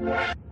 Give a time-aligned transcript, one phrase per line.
[0.00, 0.49] you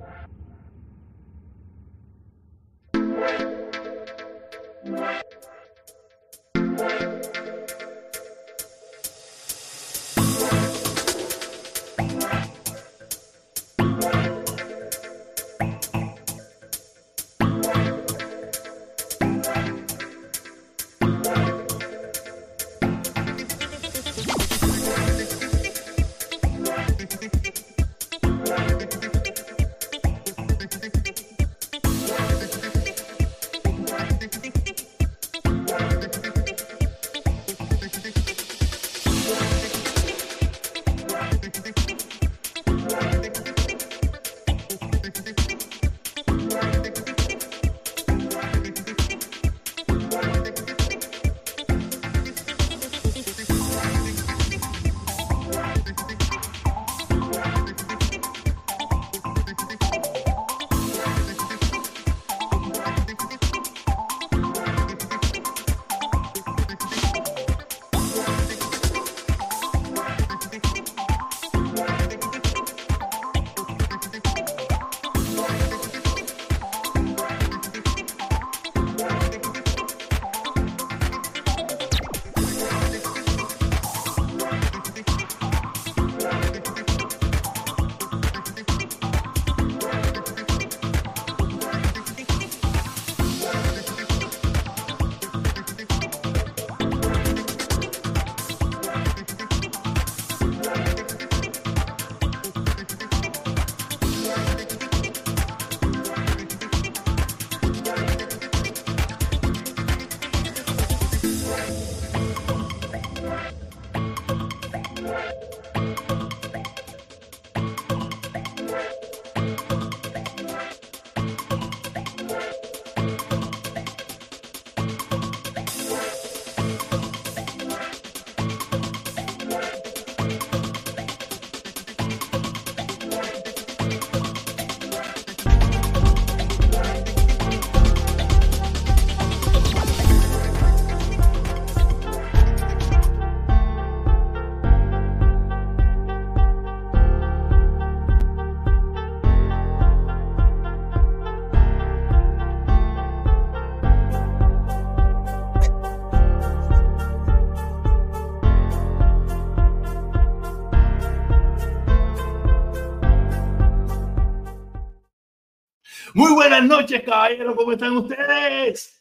[166.58, 169.00] Buenas noches, caballeros, ¿cómo están ustedes?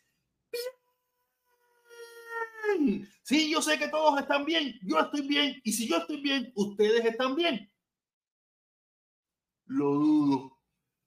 [2.78, 3.10] Bien.
[3.24, 6.52] Sí, yo sé que todos están bien, yo estoy bien, y si yo estoy bien,
[6.54, 7.68] ustedes están bien.
[9.66, 10.60] Lo dudo,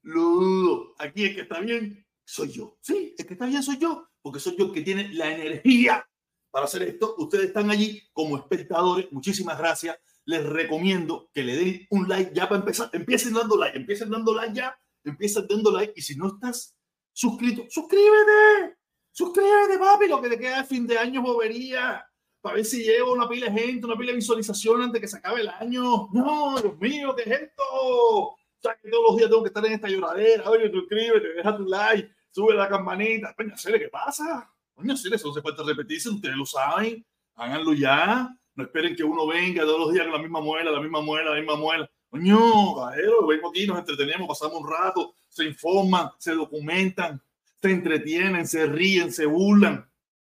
[0.03, 0.95] lo dudo.
[0.99, 2.77] Aquí el que está bien soy yo.
[2.81, 6.05] Sí, el que está bien soy yo, porque soy yo el que tiene la energía
[6.51, 7.15] para hacer esto.
[7.19, 9.07] Ustedes están allí como espectadores.
[9.13, 10.01] Muchísimas gracias.
[10.25, 12.91] Les recomiendo que le den un like ya para empezar.
[12.93, 16.77] Empiecen dando like, empiecen dando like ya empieza dando like y si no estás
[17.13, 18.79] suscrito, suscríbete,
[19.11, 22.05] suscríbete, papi, lo que te queda de fin de año bobería,
[22.41, 25.19] para ver si llevo una pila de gente, una pila de visualización antes que se
[25.19, 26.09] acabe el año.
[26.13, 27.63] No, Dios mío, ¿qué esto?
[27.73, 30.49] O sea, que todos los días tengo que estar en esta lloradera.
[30.49, 33.35] Oye, suscríbete, deja tu like, sube la campanita.
[33.35, 34.51] Coño, ¿qué pasa?
[34.75, 37.05] Coño, eso no se puede repetirse, ustedes lo saben.
[37.35, 38.29] Háganlo ya.
[38.55, 41.31] No esperen que uno venga todos los días con la misma muela, la misma muela,
[41.31, 41.91] la misma muela.
[42.11, 47.23] Coño, caballero, vengo aquí, nos entretenemos, pasamos un rato, se informan, se documentan,
[47.63, 49.89] se entretienen, se ríen, se burlan.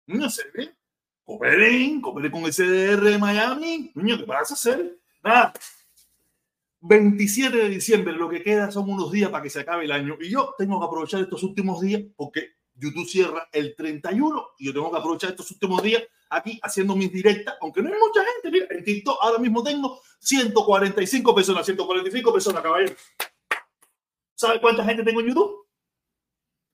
[0.07, 0.73] No sé, ¿eh?
[1.25, 3.91] Cooperen, cooperen con el CDR de Miami.
[3.93, 4.97] ¿qué vas a hacer?
[5.21, 5.51] Nada.
[6.79, 10.17] 27 de diciembre, lo que queda son unos días para que se acabe el año.
[10.21, 14.73] Y yo tengo que aprovechar estos últimos días porque YouTube cierra el 31 y yo
[14.73, 18.51] tengo que aprovechar estos últimos días aquí haciendo mis directas, aunque no hay mucha gente.
[18.51, 22.95] Mira, en TikTok ahora mismo tengo 145 personas, 145 personas, caballero.
[24.35, 25.67] ¿Sabe cuánta gente tengo en YouTube?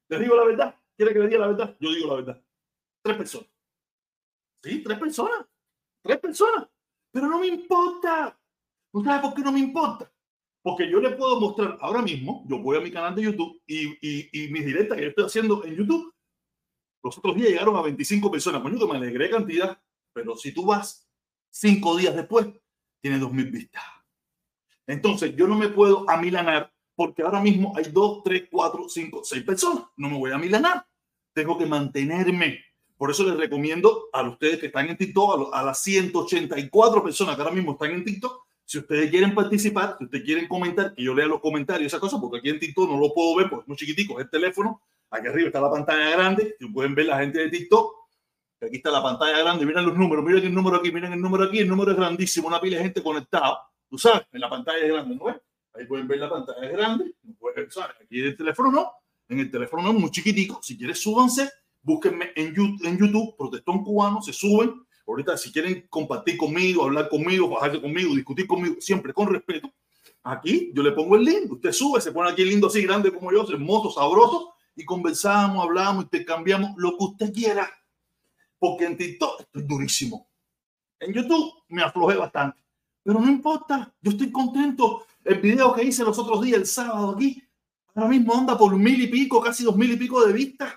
[0.10, 0.76] Les digo la verdad.
[0.98, 1.78] ¿Quiere que le diga la verdad?
[1.80, 2.44] Yo digo la verdad.
[3.02, 3.50] Tres personas.
[4.64, 5.46] Sí, tres personas.
[6.02, 6.68] Tres personas.
[7.12, 8.38] Pero no me importa.
[8.94, 10.11] ¿No sabe por qué no me importa?
[10.62, 13.88] Porque yo le puedo mostrar ahora mismo, yo voy a mi canal de YouTube y,
[14.02, 16.14] y, y mis directas que yo estoy haciendo en YouTube,
[17.04, 18.62] los otros días llegaron a 25 personas.
[18.62, 19.82] Coño, que me alegré cantidad.
[20.14, 21.08] Pero si tú vas
[21.50, 22.48] cinco días después,
[23.02, 23.84] tiene 2.000 vistas.
[24.88, 29.44] Entonces, yo no me puedo amilanar porque ahora mismo hay 2, 3, 4, 5, 6
[29.44, 29.86] personas.
[29.98, 30.86] No me voy a amilanar.
[31.34, 32.60] Tengo que mantenerme.
[32.98, 37.42] Por eso les recomiendo a ustedes que están en TikTok, a, las 184 personas que
[37.42, 41.14] ahora mismo están en TikTok, Si ustedes quieren participar, si ustedes quieren comentar, que yo
[41.14, 43.68] lea los comentarios, esa cosa, porque aquí en TikTok no lo puedo ver porque es
[43.68, 44.82] muy chiquitico, es el teléfono.
[45.10, 47.94] Aquí arriba está la pantalla grande, y pueden ver la gente de TikTok.
[48.62, 51.44] Aquí está la pantalla grande, miren los números, miren el número aquí, miren el número
[51.44, 53.58] aquí, el número es grandísimo, una pila de gente conectada.
[53.90, 55.36] Tú sabes, en la pantalla es grande, ¿no ves?
[55.74, 57.14] Ahí pueden ver la pantalla es grande,
[57.72, 57.98] ¿sabes?
[58.02, 58.90] Aquí en el teléfono no,
[59.28, 60.62] en el teléfono no es muy chiquitico.
[60.64, 61.52] Si quieres, súbanse,
[61.82, 64.82] búsquenme en YouTube, en YouTube, Protestón Cubano, se suben
[65.12, 69.70] Ahorita, si quieren compartir conmigo, hablar conmigo, bajarse conmigo, discutir conmigo, siempre con respeto,
[70.24, 71.52] aquí yo le pongo el link.
[71.52, 76.06] Usted sube, se pone aquí lindo, así grande como yo, hermoso, sabroso, y conversamos, hablamos,
[76.06, 77.70] intercambiamos lo que usted quiera.
[78.58, 80.30] Porque en TikTok estoy durísimo.
[81.00, 82.62] En YouTube me aflojé bastante.
[83.04, 85.06] Pero no importa, yo estoy contento.
[85.26, 87.44] El video que hice los otros días, el sábado aquí,
[87.96, 90.74] ahora mismo anda por mil y pico, casi dos mil y pico de vistas.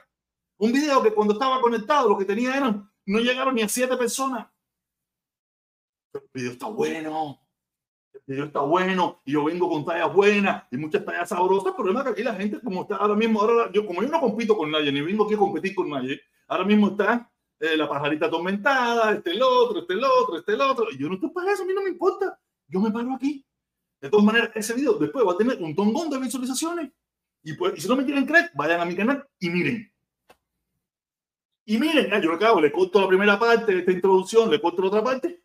[0.58, 3.96] Un video que cuando estaba conectado lo que tenía eran no llegaron ni a siete
[3.96, 4.46] personas.
[6.14, 7.40] el video está bueno.
[8.14, 11.68] El video está bueno y yo vengo con tallas buenas y muchas tallas sabrosas.
[11.68, 14.08] El problema es que aquí la gente, como está ahora mismo, ahora yo, como yo
[14.08, 17.30] no compito con nadie, ni vengo aquí a competir con nadie, ahora mismo está
[17.60, 20.86] eh, la pajarita atormentada, este el otro, este el otro, este el otro.
[20.92, 22.38] Y yo no estoy para eso, a mí no me importa.
[22.68, 23.44] Yo me paro aquí.
[24.00, 26.90] De todas maneras, ese video después va a tener un tongón de visualizaciones.
[27.42, 29.93] Y, pues, y si no me quieren creer, vayan a mi canal y miren.
[31.66, 34.88] Y miren, yo acabo, le corto la primera parte de esta introducción, le corto la
[34.88, 35.42] otra parte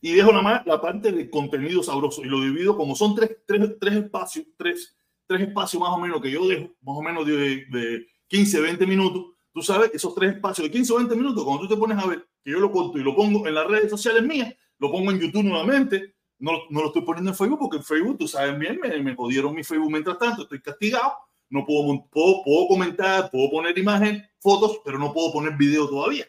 [0.00, 2.22] y dejo nada más la parte de contenido sabroso.
[2.22, 4.96] Y lo divido como son tres, tres, tres espacios, tres,
[5.26, 8.86] tres espacios más o menos que yo dejo, más o menos de, de 15, 20
[8.86, 9.26] minutos.
[9.52, 12.06] Tú sabes, esos tres espacios de 15 o 20 minutos, cuando tú te pones a
[12.06, 15.10] ver que yo lo corto y lo pongo en las redes sociales mías, lo pongo
[15.10, 18.58] en YouTube nuevamente, no, no lo estoy poniendo en Facebook porque en Facebook, tú sabes
[18.58, 21.12] bien, me, me jodieron mi Facebook mientras tanto, estoy castigado
[21.50, 26.26] no puedo, puedo, puedo comentar, puedo poner imagen, fotos, pero no puedo poner video todavía.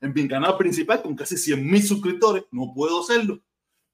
[0.00, 3.40] En mi canal principal, con casi 100 mil suscriptores, no puedo hacerlo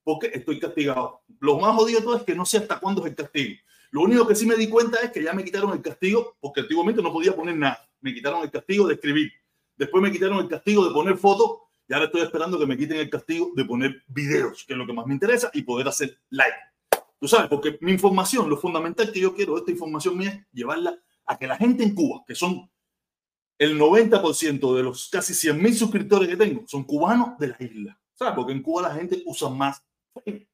[0.03, 1.23] porque estoy castigado.
[1.41, 3.55] Lo más jodido todo es que no sé hasta cuándo es el castigo.
[3.91, 6.61] Lo único que sí me di cuenta es que ya me quitaron el castigo porque
[6.61, 7.89] antiguamente no podía poner nada.
[8.01, 9.33] Me quitaron el castigo de escribir.
[9.77, 12.99] Después me quitaron el castigo de poner fotos y ahora estoy esperando que me quiten
[12.99, 16.19] el castigo de poner videos, que es lo que más me interesa, y poder hacer
[16.31, 16.57] like.
[17.25, 20.95] Tú sabes, porque mi información, lo fundamental que yo quiero esta información mía es llevarla
[21.25, 22.71] a que la gente en Cuba, que son
[23.57, 27.99] el 90% de los casi 100 mil suscriptores que tengo, son cubanos de la isla.
[28.13, 28.35] ¿Sabes?
[28.35, 29.83] Porque en Cuba la gente usa más
[30.23, 30.51] Facebook.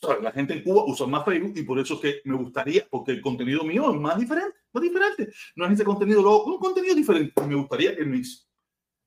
[0.00, 0.22] ¿Sabes?
[0.24, 3.12] La gente en Cuba usa más Facebook y por eso es que me gustaría, porque
[3.12, 5.32] el contenido mío es más diferente, más diferente.
[5.54, 7.40] No es ese contenido, luego, un contenido diferente.
[7.46, 8.04] Me gustaría que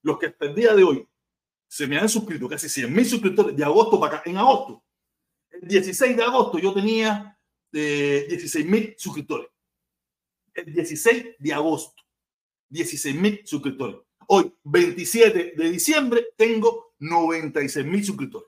[0.02, 1.06] los que hasta el día de hoy
[1.68, 4.86] se me han suscrito, casi 100 mil suscriptores de agosto para acá, en agosto,
[5.62, 7.38] el 16 de agosto yo tenía
[7.74, 9.50] eh, 16 mil suscriptores.
[10.54, 12.02] El 16 de agosto,
[12.70, 13.98] 16 mil suscriptores.
[14.28, 18.48] Hoy, 27 de diciembre, tengo 96 mil suscriptores.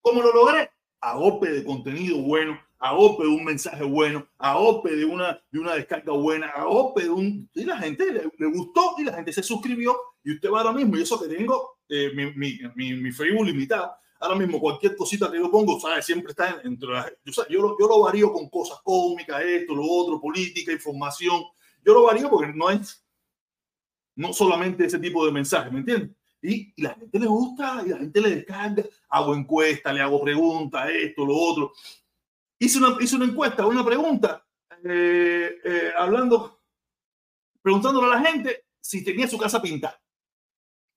[0.00, 0.70] ¿Cómo lo logré?
[1.00, 5.40] A golpe de contenido bueno, a golpe de un mensaje bueno, a golpe de una,
[5.50, 7.50] de una descarga buena, a golpe de un...
[7.54, 10.96] Y la gente le, gustó y la gente se suscribió y usted va ahora mismo
[10.96, 15.30] y eso que tengo eh, mi, mi, mi, mi Facebook limitado Ahora mismo cualquier cosita
[15.30, 16.04] que yo pongo, ¿sabes?
[16.04, 17.12] Siempre está entre las...
[17.24, 21.42] Yo, yo, yo, lo varío con cosas cómicas, esto, lo otro, política, información.
[21.84, 23.04] Yo lo varío porque no es
[24.16, 26.16] no solamente ese tipo de mensajes, ¿me entiendes?
[26.40, 30.22] Y, y, la gente le gusta, y la gente le descarga, hago encuesta, le hago
[30.22, 31.72] preguntas, esto, lo otro.
[32.58, 34.46] Hice una, hice una encuesta, una pregunta,
[34.84, 36.62] eh, eh, hablando,
[37.60, 40.00] preguntándole a la gente si tenía su casa pintada.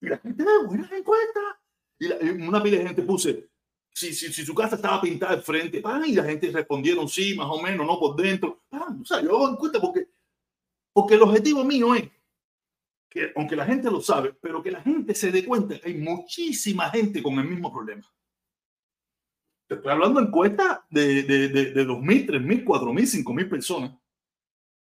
[0.01, 1.58] Y la gente, buenas encuestas
[1.99, 3.49] y, una pila de gente puse,
[3.93, 7.47] si, si, si, su casa estaba pintada al frente, y la gente respondieron sí, más
[7.49, 8.63] o menos, no por dentro.
[8.71, 10.07] o sea, yo hago en cuenta porque,
[10.93, 12.09] porque el objetivo mío es
[13.09, 15.95] que, aunque la gente lo sabe, pero que la gente se dé cuenta que hay
[15.95, 18.03] muchísima gente con el mismo problema.
[19.67, 23.99] estoy hablando de encuestas de, de, de, de 2.000, 3.000, 4.000, 5.000 personas.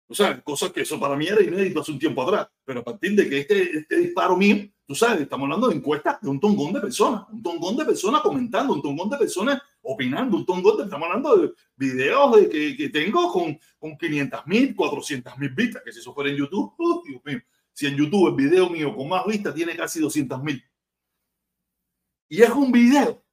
[0.09, 2.47] O sea, cosas que eso para mí era inédito hace un tiempo atrás.
[2.65, 6.19] Pero a partir de que este, este disparo mío Tú sabes, estamos hablando de encuestas
[6.19, 10.35] de un tongón de personas, un tongón de personas comentando, un tongón de personas opinando,
[10.35, 14.75] un tongón de, estamos hablando de videos de que, que tengo con, con 500 mil,
[14.75, 17.39] 400 mil vistas, que si eso fuera en YouTube, uh, Dios mío,
[17.71, 20.59] si en YouTube el video mío con más vistas tiene casi 200 mil.
[22.27, 23.23] Y es un video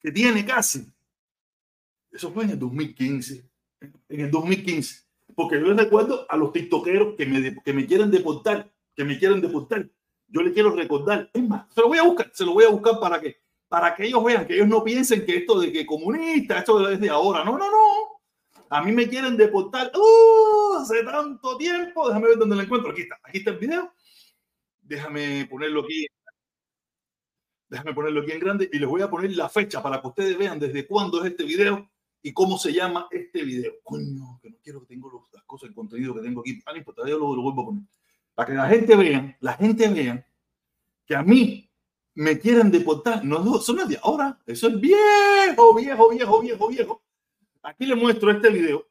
[0.00, 0.92] que tiene casi,
[2.10, 3.48] eso fue en el 2015,
[4.08, 5.04] en el 2015,
[5.36, 9.40] porque yo recuerdo a los tiktokeros que me, que me quieren deportar, que me quieren
[9.40, 9.88] deportar
[10.32, 12.70] yo le quiero recordar, es más, se lo voy a buscar, se lo voy a
[12.70, 13.36] buscar para que,
[13.68, 16.98] para que ellos vean, que ellos no piensen que esto de que comunista, esto es
[16.98, 18.22] de ahora, no, no, no.
[18.70, 22.08] A mí me quieren deportar uh, hace tanto tiempo.
[22.08, 22.90] Déjame ver dónde lo encuentro.
[22.90, 23.92] Aquí está, aquí está el video.
[24.80, 26.06] Déjame ponerlo aquí.
[27.68, 30.38] Déjame ponerlo aquí en grande y les voy a poner la fecha para que ustedes
[30.38, 31.86] vean desde cuándo es este video
[32.22, 33.74] y cómo se llama este video.
[33.82, 36.58] Coño, que no quiero que tengo las cosas, el contenido que tengo aquí.
[36.64, 37.82] Ah, no importa, yo lo, lo vuelvo a poner.
[38.34, 40.26] Para que la gente vea, la gente vea
[41.06, 41.70] que a mí
[42.14, 43.24] me quieren deportar.
[43.24, 44.38] No, eso no es de ahora.
[44.46, 47.02] Eso es viejo, viejo, viejo, viejo, viejo.
[47.62, 48.88] Aquí les muestro este video,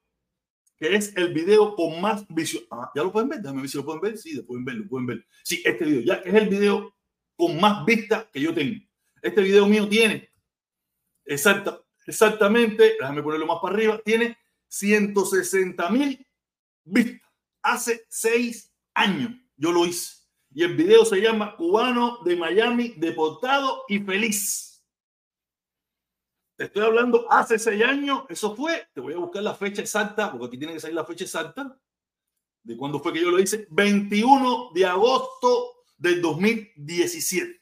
[0.77, 2.63] que es el video con más visión.
[2.71, 4.17] Ah, ya lo pueden ver, déjame ver si lo pueden ver.
[4.17, 5.25] Sí, lo pueden ver, lo pueden ver.
[5.43, 6.95] Sí, este video, ya que es el video
[7.36, 8.79] con más vistas que yo tengo.
[9.21, 10.29] Este video mío tiene
[11.25, 16.27] exacta, exactamente, déjame ponerlo más para arriba, tiene 160 mil
[16.83, 17.29] vistas.
[17.63, 20.21] Hace seis años yo lo hice.
[20.53, 24.83] Y el video se llama Cubano de Miami deportado y feliz.
[26.57, 30.31] Te estoy hablando hace seis años, eso fue, te voy a buscar la fecha exacta,
[30.31, 31.75] porque aquí tiene que salir la fecha exacta
[32.63, 37.62] de cuándo fue que yo lo hice, 21 de agosto del 2017.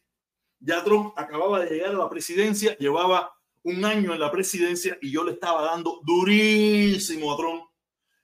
[0.60, 3.34] Ya Trump acababa de llegar a la presidencia, llevaba
[3.64, 7.64] un año en la presidencia y yo le estaba dando durísimo a Trump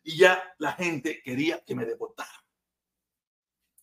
[0.04, 2.45] y ya la gente quería que me deportara.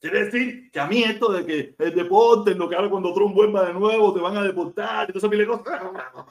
[0.02, 3.36] Quiere decir que a mí esto de que el deporte, lo que haga cuando Trump
[3.36, 5.62] vuelva de nuevo, te van a deportar y todo eso,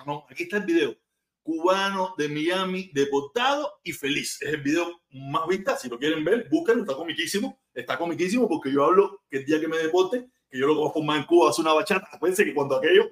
[0.05, 0.93] no, aquí está el video.
[1.41, 4.41] Cubano de Miami deportado y feliz.
[4.41, 5.73] Es el video más visto.
[5.77, 6.81] Si lo quieren ver, búsquenlo.
[6.81, 7.61] Está comiquísimo.
[7.73, 10.91] Está comiquísimo porque yo hablo que el día que me deporte, que yo lo a
[10.91, 12.09] formar en Cuba hace una bachata.
[12.11, 13.09] Acuérdense que cuando aquello,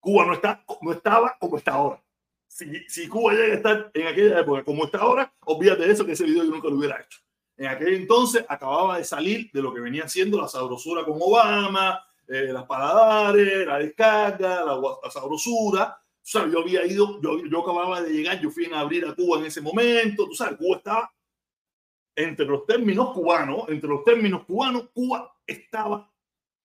[0.00, 2.02] Cuba no, está, no estaba como está ahora.
[2.46, 6.06] Si, si Cuba llega a estar en aquella época como está ahora, olvídate de eso,
[6.06, 7.20] que ese video yo nunca lo hubiera hecho.
[7.58, 12.00] En aquel entonces acababa de salir de lo que venía siendo la sabrosura con Obama,
[12.28, 16.00] eh, las paladares, la descarga, la, la sabrosura.
[16.34, 19.40] O yo había ido, yo, yo acababa de llegar, yo fui a abrir a Cuba
[19.40, 20.26] en ese momento.
[20.26, 21.12] Tú sabes, Cuba estaba
[22.14, 26.08] entre los términos cubanos, entre los términos cubanos, Cuba estaba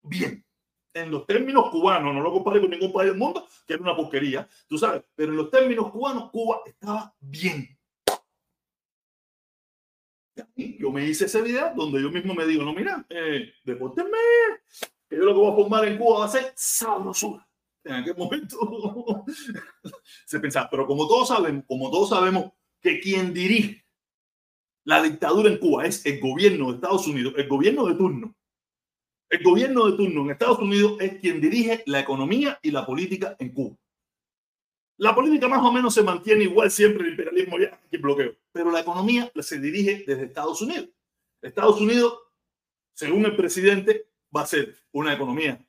[0.04, 0.46] bien.
[0.94, 3.96] En los términos cubanos, no lo compare con ningún país del mundo, que era una
[3.96, 7.73] porquería, tú sabes, pero en los términos cubanos, Cuba estaba bien
[10.56, 13.76] yo me hice ese video donde yo mismo me digo, no, mira, eh, que
[15.18, 17.48] yo lo que voy a formar en Cuba va a ser sabrosura.
[17.84, 19.26] En aquel momento
[20.26, 23.86] se pensaba, pero como todos sabemos, como todos sabemos que quien dirige
[24.86, 28.36] la dictadura en Cuba es el gobierno de Estados Unidos, el gobierno de turno.
[29.30, 33.36] El gobierno de turno en Estados Unidos es quien dirige la economía y la política
[33.40, 33.76] en Cuba.
[35.04, 38.38] La política más o menos se mantiene igual siempre, el imperialismo ya, bloqueo.
[38.54, 40.88] Pero la economía se dirige desde Estados Unidos.
[41.42, 42.20] Estados Unidos,
[42.94, 45.60] según el presidente, va a ser una economía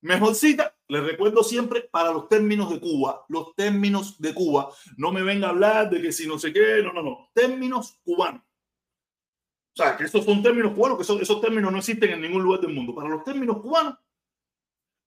[0.00, 0.74] mejorcita.
[0.88, 4.70] Les recuerdo siempre para los términos de Cuba, los términos de Cuba.
[4.96, 7.28] No me venga a hablar de que si no sé qué, no, no, no.
[7.34, 8.40] Términos cubanos.
[8.40, 12.42] O sea, que esos son términos cubanos, que esos, esos términos no existen en ningún
[12.42, 12.94] lugar del mundo.
[12.94, 13.98] Para los términos cubanos,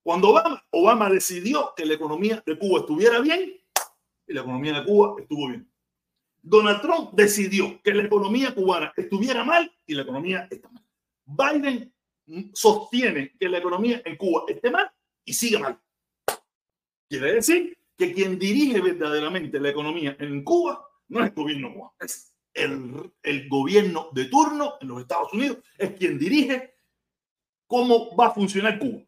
[0.04, 3.63] cuando Obama, Obama decidió que la economía de Cuba estuviera bien
[4.28, 5.70] y la economía de Cuba estuvo bien.
[6.42, 10.84] Donald Trump decidió que la economía cubana estuviera mal y la economía está mal.
[11.26, 11.94] Biden
[12.54, 14.92] sostiene que la economía en Cuba esté mal
[15.24, 15.80] y sigue mal.
[17.10, 21.94] Quiere decir que quien dirige verdaderamente la economía en Cuba no es el gobierno cubano,
[22.00, 26.76] es el, el gobierno de turno en los Estados Unidos, es quien dirige
[27.68, 29.02] cómo va a funcionar Cuba.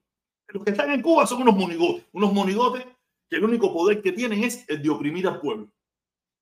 [0.47, 2.85] Los que están en Cuba son unos monigotes, unos monigotes
[3.29, 5.69] que el único poder que tienen es el de oprimir al pueblo.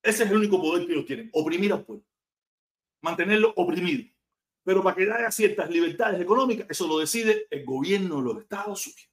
[0.01, 2.05] Ese es el único poder que ellos tienen, oprimir al pueblo,
[3.01, 4.03] mantenerlo oprimido.
[4.65, 8.87] Pero para que haya ciertas libertades económicas, eso lo decide el gobierno de los Estados
[8.87, 9.09] Unidos.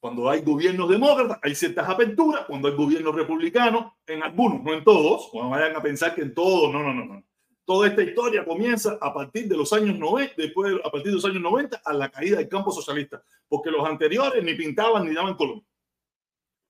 [0.00, 2.44] Cuando hay gobiernos demócratas, hay ciertas aperturas.
[2.46, 6.34] Cuando hay gobiernos republicanos, en algunos, no en todos, cuando vayan a pensar que en
[6.34, 7.24] todos, no, no, no, no.
[7.64, 11.24] Toda esta historia comienza a partir de los años 90, después a partir de los
[11.24, 15.34] años 90 a la caída del campo socialista, porque los anteriores ni pintaban ni daban
[15.34, 15.62] color.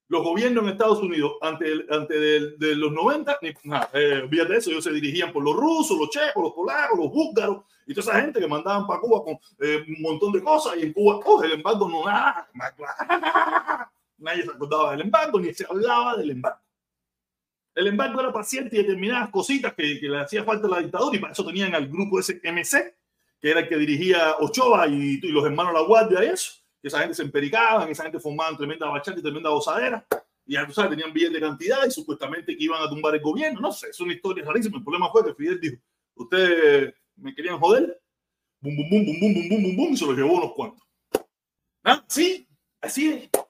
[0.06, 4.70] Los gobiernos en Estados Unidos, antes, antes de, los 90, ni, nada, eh, de eso,
[4.70, 8.20] ellos se dirigían por los rusos, los checos, los polacos, los búlgaros y toda esa
[8.20, 11.42] gente que mandaban para Cuba con eh, un montón de cosas y en Cuba, oh,
[11.42, 12.48] el embargo no, nada,
[14.18, 16.63] nadie se acordaba del embargo ni se hablaba del embargo.
[17.74, 21.20] El embargo era paciente y determinadas cositas que, le hacía falta a la dictadura y
[21.20, 22.96] para eso tenían al grupo ese MC,
[23.40, 26.52] que era el que dirigía Ochoa y, los hermanos La Guardia y eso.
[26.80, 30.06] Que esa gente se empericaban, esa gente formaban tremenda bachata y tremenda gozadera.
[30.46, 33.22] Y ya tú sabes, tenían bien de cantidad y supuestamente que iban a tumbar el
[33.22, 33.60] gobierno.
[33.60, 34.76] No sé, es una historia rarísima.
[34.76, 35.76] El problema fue que Fidel dijo,
[36.14, 38.00] ustedes me querían joder.
[38.60, 40.82] Bum, bum, bum, bum, bum, bum, bum, bum, bum, y se los llevó unos cuantos.
[41.82, 42.04] ¿Ah?
[42.06, 42.46] Sí,
[42.80, 43.43] así es.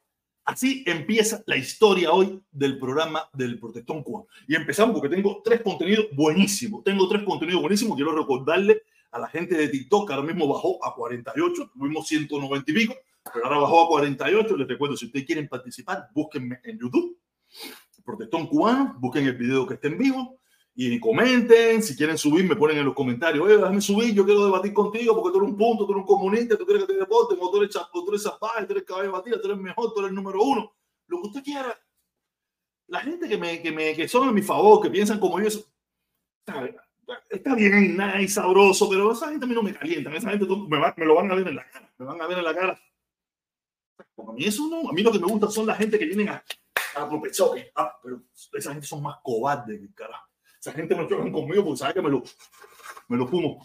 [0.45, 4.27] Así empieza la historia hoy del programa del Protectón Cubano.
[4.47, 6.85] Y empezamos porque tengo tres contenidos buenísimos.
[6.85, 7.97] Tengo tres contenidos buenísimos.
[7.97, 12.71] Quiero recordarle a la gente de TikTok que ahora mismo bajó a 48, tuvimos 190
[12.71, 12.95] y pico.
[13.33, 14.57] pero ahora bajó a 48.
[14.57, 17.17] Les recuerdo, si ustedes quieren participar, búsquenme en YouTube,
[18.05, 20.39] Protestón Cubano, busquen el video que esté en vivo
[20.75, 21.83] y comenten.
[21.83, 25.15] Si quieren subir, me ponen en los comentarios, oye, déjame subir, yo quiero debatir contigo
[25.15, 27.51] porque tú eres un punto, tú eres un comunista, tú quieres que te deporten, o
[27.51, 30.43] tú eres, tú eres tú eres caballo batida, tú eres mejor, tú eres el número
[30.43, 30.75] uno.
[31.07, 31.79] Lo que usted quiera.
[32.89, 35.49] La gente que, me, que, me, que son a mi favor, que piensan como yo,
[37.31, 40.15] está bien, nice, sabroso, pero esa gente a mí no me calienta.
[40.15, 41.93] Esa gente me, me, lo van a ver en la cara.
[41.97, 42.81] Me van a ver en la cara.
[43.99, 44.91] a mí eso no.
[44.91, 46.45] A mí lo que me gusta son la gente que vienen a,
[46.97, 47.09] a
[47.75, 50.34] Ah, pero esa gente son más cobardes que carajo.
[50.65, 52.23] Esa gente no chocan conmigo porque sabe que me lo,
[53.09, 53.61] me lo fumo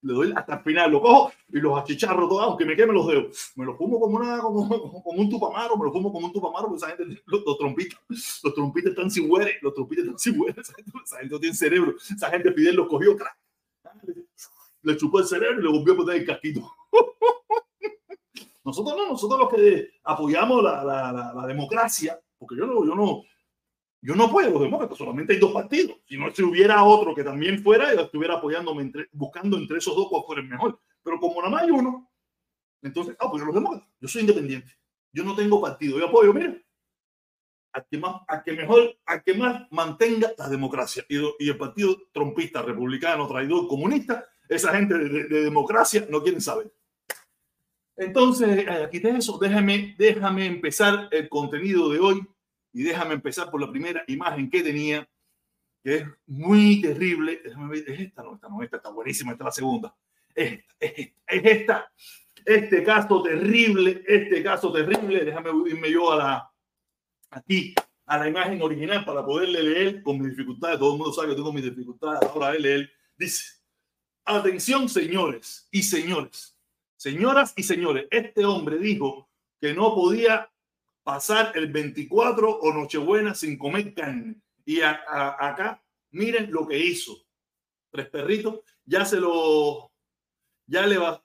[0.00, 3.06] le doy hasta el final, lo cojo y los achicharro todos, aunque me queme los
[3.06, 3.52] dedos.
[3.56, 6.68] Me lo fumo como, una, como, como un tupamaro, me lo fumo como un tupamaro,
[6.68, 8.00] porque esa gente, los, los trompitas,
[8.42, 10.90] los trompitas están sin huere, los trompitas están sin huere, esa gente,
[11.30, 13.36] no tiene cerebro, esa gente pide los cogió, crack,
[14.80, 16.72] le chupó el cerebro y le volvió a poner el casquito.
[18.64, 22.94] Nosotros no, nosotros los que apoyamos la, la, la, la democracia, porque yo no, yo
[22.94, 23.22] no,
[24.04, 25.96] yo no puedo, los demócratas, solamente hay dos partidos.
[26.06, 30.08] Si no, si hubiera otro que también fuera, yo estuviera apoyándome, buscando entre esos dos
[30.08, 30.80] cuál fuera el mejor.
[31.04, 32.10] Pero como nada más hay uno,
[32.82, 33.88] entonces apoyo a los demócratas.
[34.00, 34.72] Yo soy independiente.
[35.12, 36.00] Yo no tengo partido.
[36.00, 36.52] Yo apoyo, mira,
[37.74, 41.04] a que, más, a que mejor, a que más mantenga la democracia.
[41.08, 46.40] Y, y el partido trompista, republicano, traidor, comunista, esa gente de, de, democracia no quieren
[46.40, 46.74] saber.
[47.96, 52.26] Entonces, aquí de eso, déjame, déjame empezar el contenido de hoy
[52.72, 55.08] y déjame empezar por la primera imagen que tenía,
[55.82, 57.40] que es muy terrible.
[57.44, 59.96] Déjame ver, es esta, no, esta no, esta está buenísima, esta es la segunda.
[60.34, 61.92] Es esta, es esta, es esta.
[62.44, 65.24] Este caso terrible, este caso terrible.
[65.24, 66.52] Déjame irme yo a la,
[67.30, 67.74] aquí,
[68.06, 70.78] a la imagen original para poderle leer con mis dificultades.
[70.78, 72.90] Todo el mundo sabe que tengo mis dificultades ahora de leer.
[73.16, 73.44] Dice,
[74.24, 76.58] atención señores y señores,
[76.96, 79.28] señoras y señores, este hombre dijo
[79.60, 80.51] que no podía
[81.02, 84.40] pasar el 24 o Nochebuena sin comer carne.
[84.64, 87.16] Y acá, miren lo que hizo.
[87.90, 89.92] Tres perritos, ya se lo,
[90.66, 91.22] ya le va,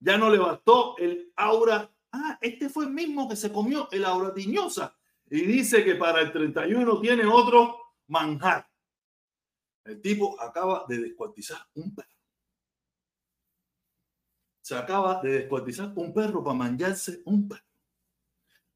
[0.00, 1.90] ya no le bastó el aura.
[2.12, 4.96] Ah, este fue el mismo que se comió el aura tiñosa.
[5.30, 8.68] Y dice que para el 31 tiene otro manjar.
[9.84, 12.08] El tipo acaba de descuartizar un perro.
[14.60, 17.67] Se acaba de descuartizar un perro para manjarse un perro.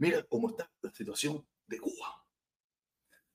[0.02, 2.26] Mira cómo está la situación de Cuba.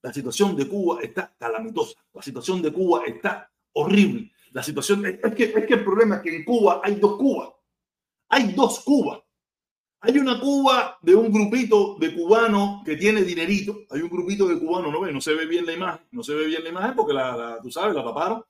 [0.02, 1.98] La situación de Cuba está calamitosa.
[2.12, 4.30] La situación de Cuba está horrible.
[4.50, 7.54] La situación es que, es que el problema es que en Cuba hay dos Cubas.
[8.28, 9.18] Hay dos Cubas.
[10.00, 13.86] Hay una Cuba de un grupito de cubanos que tiene dinerito.
[13.88, 16.34] Hay un grupito de cubanos, no ve, no se ve bien la imagen, no se
[16.34, 18.44] ve bien la imagen porque la, tú sabes, la taparon.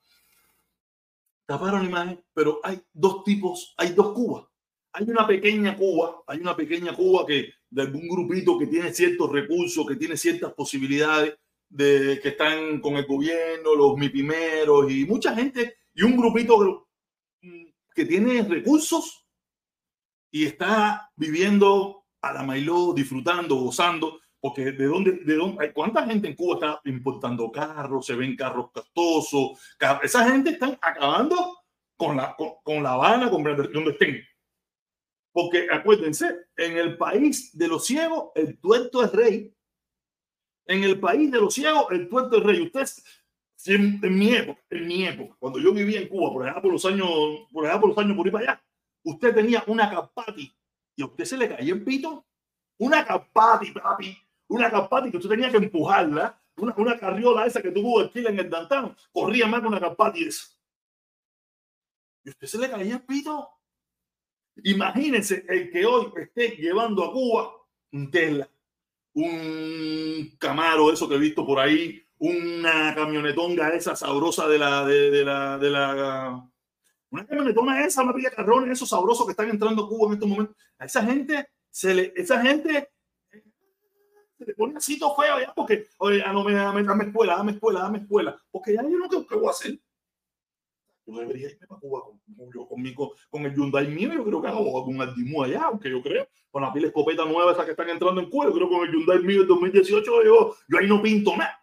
[1.45, 4.49] Taparon la imagen, pero hay dos tipos, hay dos Cubas.
[4.93, 9.31] Hay una pequeña Cuba, hay una pequeña Cuba que de algún grupito que tiene ciertos
[9.31, 11.35] recursos, que tiene ciertas posibilidades
[11.69, 16.87] de que están con el gobierno, los mipimeros y mucha gente, y un grupito
[17.93, 19.25] que, tiene recursos
[20.31, 26.05] y está viviendo a la Mailó, disfrutando, gozando, porque de dónde, de dónde, hay cuánta
[26.05, 29.59] gente en Cuba está importando carros, se ven carros costosos,
[30.01, 31.59] esa gente está acabando
[31.97, 34.23] con la, con, la Habana, con donde estén.
[35.31, 39.55] Porque acuérdense, en el país de los ciegos, el tuerto es rey.
[40.65, 42.61] En el país de los ciegos, el tuerto es rey.
[42.61, 43.03] Ustedes,
[43.65, 46.85] en, mi época, en mi época, cuando yo vivía en Cuba, por allá por los
[46.85, 47.09] años,
[47.51, 48.63] por allá por los años por ahí para allá,
[49.03, 50.51] usted tenía una capati
[50.95, 52.25] y a usted se le caía el pito.
[52.77, 57.99] Una capati, papi, una capati que usted tenía que empujarla, una, carriola esa que tuvo
[57.99, 60.47] alquila en el Dantano, corría más que una capati esa.
[62.23, 63.58] Y usted se le caía el pito
[64.63, 67.51] Imagínense el que hoy esté llevando a Cuba
[67.91, 68.49] un Tesla,
[69.13, 75.23] un Camaro, eso que he visto por ahí, una camionetonga esa sabrosa de la, de,
[75.23, 76.49] la, de la,
[77.09, 80.29] una camionetona esa, una pilla carrones, esos sabrosos que están entrando a Cuba en estos
[80.29, 80.55] momentos.
[80.77, 82.89] A esa gente, se le, esa gente
[84.37, 87.53] se le pone así todo feo ya porque, oye, no me dame, dame escuela, dame
[87.53, 89.79] escuela, dame escuela, porque ya yo no voy a hacer
[91.11, 92.19] yo debería irme para Cuba con,
[93.29, 96.61] con el Hyundai mío, yo creo que hago un Altimú allá, aunque yo creo, con
[96.61, 98.93] la pila escopeta nueva esa que están entrando en Cuba, yo creo que con el
[98.93, 101.59] Hyundai mío del 2018, yo, yo ahí no pinto nada.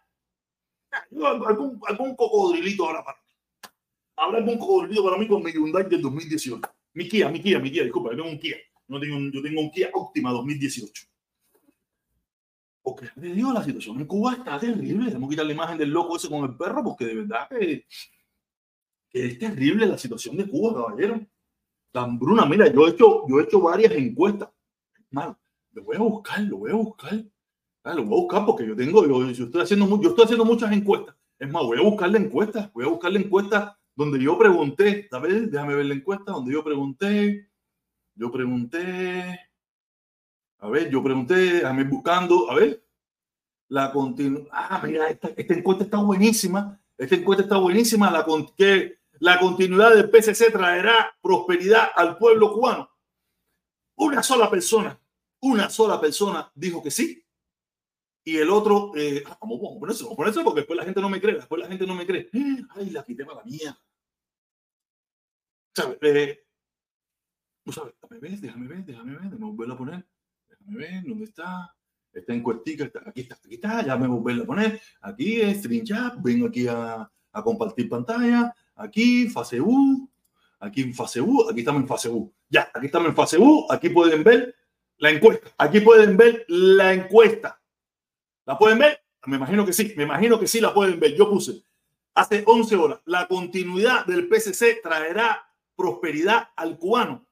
[1.11, 3.23] Yo, algún, algún cocodrilito ahora para mí.
[4.15, 6.61] Habrá algún cocodrilito para mí con mi Hyundai del 2018.
[6.93, 8.57] Mi Kia, mi Kia, mi Kia, disculpa, yo tengo un Kia.
[8.87, 11.07] No tengo yo tengo un Kia Optima 2018.
[12.81, 15.07] Porque te digo, la situación en Cuba está terrible.
[15.07, 17.85] Tenemos que quitar la imagen del loco ese con el perro, porque de verdad que
[19.25, 21.25] es terrible la situación de Cuba, caballero.
[22.19, 24.49] Bruna, mira, yo he hecho, yo he hecho varias encuestas.
[25.09, 25.35] Mal,
[25.71, 27.23] lo voy a buscar, lo voy a buscar.
[27.83, 30.71] Ah, lo voy a buscar porque yo tengo, yo, estoy haciendo, yo estoy haciendo muchas
[30.71, 31.15] encuestas.
[31.39, 35.07] Es más, voy a buscar la encuesta, voy a buscar la encuesta donde yo pregunté,
[35.11, 37.49] a ver, déjame ver la encuesta, donde yo pregunté,
[38.15, 39.39] yo pregunté,
[40.59, 42.83] a ver, yo pregunté, déjame buscando, a ver,
[43.69, 48.25] la continu ah, mira, esta, esta, encuesta está buenísima, esta encuesta está buenísima, la,
[48.55, 52.89] que la continuidad del PCC traerá prosperidad al pueblo cubano.
[53.95, 54.99] Una sola persona,
[55.41, 57.23] una sola persona dijo que sí.
[58.23, 60.83] Y el otro, eh, ah, vamos, vamos a ponerse, vamos a ponerse porque después la
[60.83, 62.29] gente no me cree, después la gente no me cree.
[62.75, 63.79] Ay, la quité para la mía.
[65.73, 65.97] ¿Sabes?
[66.01, 66.45] Eh,
[67.71, 67.93] ¿sabes?
[68.01, 70.07] Déjame ver, déjame ver, déjame ver, déjame volverlo a poner.
[70.49, 71.73] Déjame ver, ¿dónde está?
[72.11, 74.81] Está en cuestica, está, aquí está, aquí está, ya me volverlo a poner.
[75.01, 80.09] Aquí es Chat, vengo aquí a, a compartir pantalla aquí, fase U,
[80.59, 82.33] aquí en fase U, aquí estamos en fase U.
[82.49, 84.55] Ya, aquí estamos en fase U, aquí pueden ver
[84.97, 87.61] la encuesta, aquí pueden ver la encuesta.
[88.45, 89.01] ¿La pueden ver?
[89.25, 91.15] Me imagino que sí, me imagino que sí la pueden ver.
[91.15, 91.61] Yo puse
[92.15, 97.27] hace 11 horas, la continuidad del PCC traerá prosperidad al cubano.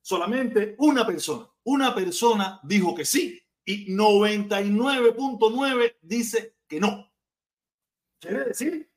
[0.00, 7.10] Solamente una persona, una persona dijo que sí y 99.9 dice que no.
[8.20, 8.88] Quiere decir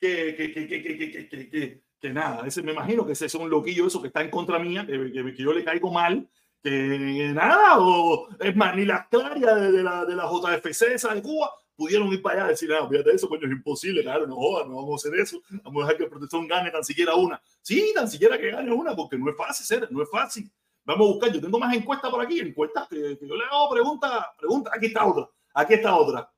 [0.00, 4.08] que, que, que, que, nada, ese, me imagino que ese es un loquillo eso que
[4.08, 6.28] está en contra mía, que, yo le caigo mal,
[6.62, 11.22] que nada, o es más, ni las clarias de, la, de la JFC esa de
[11.22, 14.34] Cuba pudieron ir para allá y decir, ah, fíjate eso, coño, es imposible, claro, no
[14.34, 17.14] jodas, no vamos a hacer eso, vamos a dejar que el protección gane tan siquiera
[17.14, 17.40] una.
[17.60, 20.50] Sí, tan siquiera que gane una, porque no es fácil ser, no es fácil.
[20.84, 23.70] Vamos a buscar, yo tengo más encuestas por aquí, encuestas que, que yo le hago
[23.70, 26.32] preguntas, preguntas, aquí está otra, aquí está otra,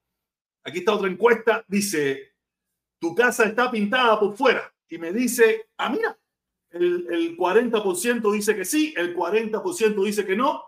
[0.64, 2.32] aquí está otra encuesta, dice,
[2.98, 4.72] tu casa está pintada por fuera.
[4.88, 6.18] Y me dice, ah, mira,
[6.70, 10.62] el, el 40% dice que sí, el 40% dice que no,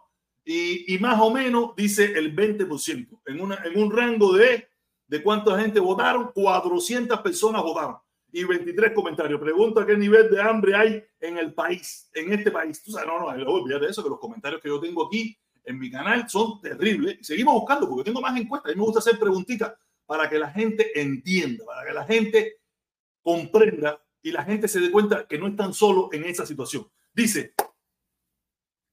[0.44, 3.20] y, y, más o menos dice el 20%.
[3.26, 4.68] En, una, en un rango de,
[5.06, 7.96] de cuánta gente votaron, 400 personas votaron
[8.32, 9.40] y 23 comentarios.
[9.40, 12.82] Pregunta qué nivel de hambre hay en el país, en este país.
[12.82, 15.78] Tú sabes, no, no, olvídate de eso, que los comentarios que yo tengo aquí en
[15.78, 17.18] mi canal son terribles.
[17.22, 18.70] Seguimos buscando porque tengo más encuestas.
[18.70, 19.72] A mí me gusta hacer preguntitas
[20.10, 22.56] para que la gente entienda, para que la gente
[23.22, 26.90] comprenda y la gente se dé cuenta que no están solo en esa situación.
[27.12, 27.54] Dice,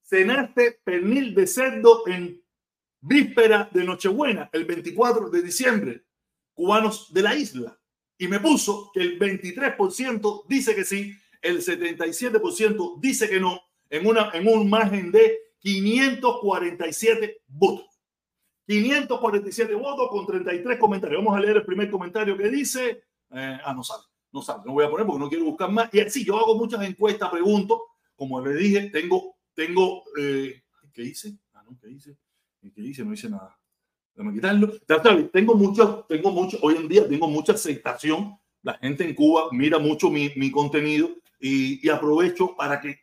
[0.03, 2.39] cenaste pernil de cerdo en
[3.01, 6.05] víspera de Nochebuena, el 24 de diciembre,
[6.53, 7.79] cubanos de la isla.
[8.19, 14.05] Y me puso que el 23% dice que sí, el 77% dice que no, en,
[14.05, 17.96] una, en un margen de 547 votos.
[18.67, 21.23] 547 votos con 33 comentarios.
[21.23, 23.03] Vamos a leer el primer comentario que dice.
[23.31, 25.89] Eh, ah, no sale, no sale, no voy a poner porque no quiero buscar más.
[25.93, 27.81] Y así, yo hago muchas encuestas, pregunto.
[28.15, 31.37] Como le dije, tengo, tengo, eh, ¿qué hice?
[31.53, 32.17] Ah, no, ¿qué hice?
[32.75, 33.05] ¿Qué hice?
[33.05, 33.57] No hice nada.
[34.13, 34.73] Déjame quitarlo.
[35.31, 38.37] Tengo mucho, tengo mucho, hoy en día tengo mucha aceptación.
[38.63, 42.99] La gente en Cuba mira mucho mi, mi contenido y, y aprovecho para que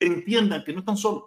[0.00, 1.24] entiendan que no están solos.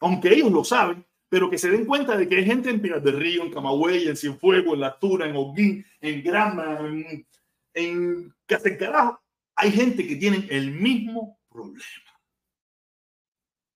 [0.00, 3.02] Aunque ellos lo saben, pero que se den cuenta de que hay gente en Pinar
[3.02, 7.26] del Río, en Camagüey, en Cienfuegos, en La Altura, en Holguín, en Granma, en,
[7.74, 9.20] en Carajo.
[9.56, 11.84] Hay gente que tiene el mismo problema.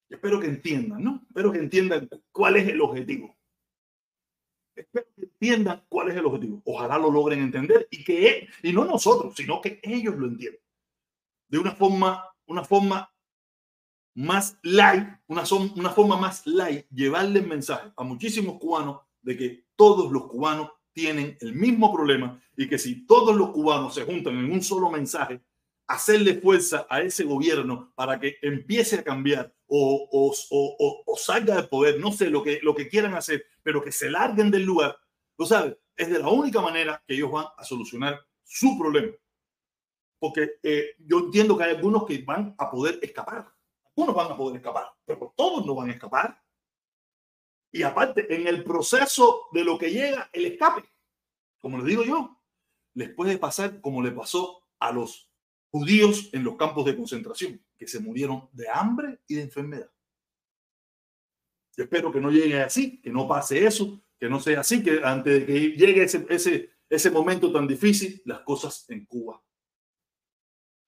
[0.08, 1.22] Espero que entiendan, ¿no?
[1.28, 3.36] Espero que entiendan cuál es el objetivo.
[4.74, 6.62] Espero que entiendan cuál es el objetivo.
[6.64, 10.60] Ojalá lo logren entender y que, y no nosotros, sino que ellos lo entiendan.
[11.48, 13.12] De una forma, una forma
[14.20, 15.44] más light, una,
[15.76, 20.70] una forma más light, llevarle el mensaje a muchísimos cubanos de que todos los cubanos
[20.92, 24.90] tienen el mismo problema y que si todos los cubanos se juntan en un solo
[24.90, 25.40] mensaje,
[25.86, 31.68] hacerle fuerza a ese gobierno para que empiece a cambiar o, o, o, salga del
[31.68, 34.98] poder, no sé lo que, lo que quieran hacer, pero que se larguen del lugar,
[35.38, 39.12] lo sabes, es de la única manera que ellos van a solucionar su problema.
[40.18, 43.50] Porque eh, yo entiendo que hay algunos que van a poder escapar
[43.94, 46.42] unos van a poder escapar, pero todos no van a escapar.
[47.72, 50.88] Y aparte, en el proceso de lo que llega el escape,
[51.60, 52.40] como les digo yo,
[52.94, 55.30] les puede pasar como le pasó a los
[55.70, 59.90] judíos en los campos de concentración, que se murieron de hambre y de enfermedad.
[61.76, 65.00] Yo espero que no llegue así, que no pase eso, que no sea así, que
[65.04, 69.40] antes de que llegue ese, ese, ese momento tan difícil, las cosas en Cuba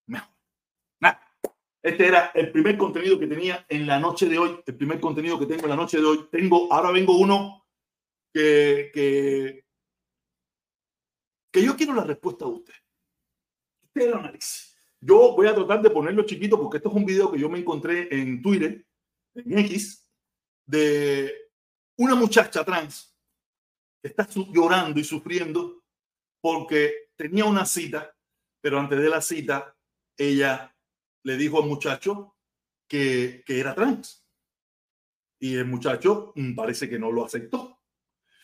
[0.07, 0.29] mejor.
[1.83, 5.38] Este era el primer contenido que tenía en la noche de hoy, el primer contenido
[5.38, 6.29] que tengo en la noche de hoy.
[6.31, 7.66] Tengo, ahora vengo uno
[8.33, 9.64] que, que,
[11.53, 12.75] que yo quiero la respuesta de usted.
[13.83, 14.73] Usted lo analice.
[15.01, 17.59] Yo voy a tratar de ponerlo chiquito porque esto es un video que yo me
[17.59, 18.87] encontré en Twitter,
[19.35, 20.09] en X,
[20.64, 21.51] de
[21.99, 23.12] una muchacha trans
[24.01, 25.83] que está llorando y sufriendo
[26.40, 28.16] porque tenía una cita,
[28.61, 29.77] pero antes de la cita
[30.16, 30.72] ella
[31.23, 32.37] le dijo al muchacho
[32.87, 34.27] que, que era trans.
[35.39, 37.81] Y el muchacho mm, parece que no lo aceptó.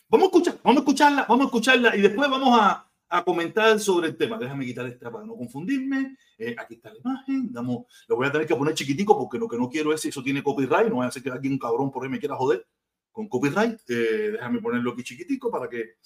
[0.09, 3.79] Vamos a escuchar, vamos a escucharla, vamos a escucharla y después vamos a, a comentar
[3.81, 4.39] sobre el tema.
[4.39, 6.17] Déjame quitar esta para no confundirme.
[6.37, 7.53] Eh, aquí está la imagen.
[7.53, 10.09] Damos, lo voy a tener que poner chiquitico porque lo que no quiero es si
[10.09, 10.89] eso tiene copyright.
[10.89, 12.67] No voy a hacer que alguien cabrón por ahí me quiera joder
[13.13, 13.81] con copyright.
[13.89, 15.97] Eh, déjame ponerlo aquí chiquitico para que.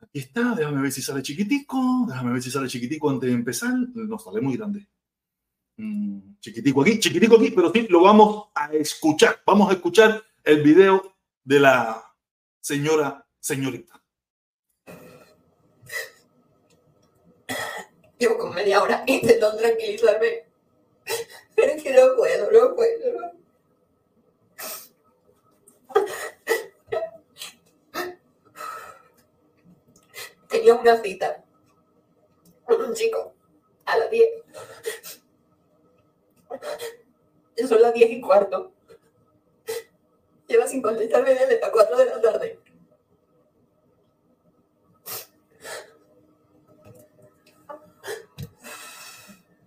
[0.00, 0.54] Aquí está.
[0.54, 2.06] Déjame ver si sale chiquitico.
[2.08, 3.74] Déjame ver si sale chiquitico antes de empezar.
[3.94, 4.88] No sale muy grande.
[5.78, 9.40] Mm, chiquitico aquí, chiquitico aquí, pero sí lo vamos a escuchar.
[9.46, 11.14] Vamos a escuchar el video
[11.44, 12.04] de la
[12.60, 14.02] señora, señorita.
[18.18, 20.46] Llevo como media hora intentando tranquilizarme.
[21.54, 23.12] Pero es que no puedo, no puedo.
[23.12, 23.38] No.
[30.48, 31.44] Tenía una cita
[32.64, 33.32] con un chico
[33.84, 34.47] a las 10.
[37.66, 38.72] Son las 10 y cuarto.
[40.46, 42.60] Lleva sin contestarme desde las 4 de la tarde.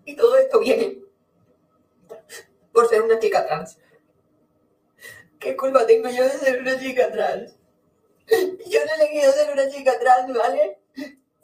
[0.04, 1.02] Y todo esto viene
[2.72, 3.78] por ser una chica trans.
[5.38, 7.56] ¿Qué culpa tengo yo de ser una chica trans?
[8.66, 10.80] Yo no le quiero ser una chica trans, ¿vale?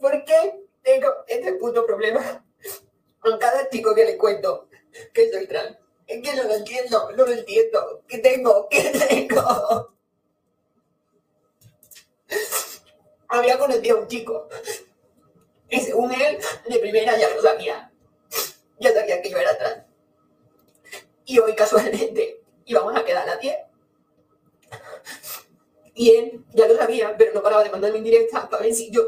[0.00, 2.44] ¿Por qué tengo este puto problema
[3.20, 4.68] con cada chico que le cuento
[5.12, 5.76] que soy trans?
[6.08, 8.02] Es que no lo entiendo, no lo entiendo.
[8.08, 8.68] ¿Qué tengo?
[8.68, 9.94] ¿Qué tengo?
[13.28, 14.48] Había conocido a un chico
[15.70, 17.88] y según él, de primera ya lo sabía
[18.80, 19.84] ya sabía que yo era trans.
[21.24, 23.56] Y hoy casualmente íbamos a quedar a 10.
[25.94, 29.02] Y él ya lo sabía, pero no paraba de mandarme indirecta para ver si yo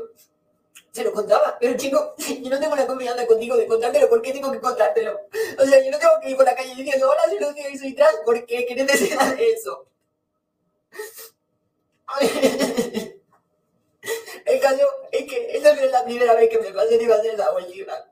[0.92, 1.56] se lo contaba.
[1.60, 4.08] Pero chico, yo no tengo la confianza contigo de contártelo.
[4.08, 5.20] ¿Por qué tengo que contártelo?
[5.58, 7.78] O sea, yo no tengo que ir por la calle diciendo, hola, soy Lucía y
[7.78, 8.18] soy trans.
[8.24, 8.66] ¿Por qué?
[8.66, 9.86] ¿Qué necesidad de eso?
[14.44, 17.16] El caso es que esa no es la primera vez que me pasé ni va
[17.16, 18.10] a ser la última.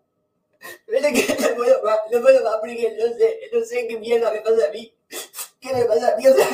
[0.87, 4.31] Pero que no puedo más, no puedo más porque no sé, no sé qué mierda
[4.31, 4.95] me pasa a mí.
[5.61, 6.27] ¿Qué me pasa a mí?
[6.27, 6.47] O sea,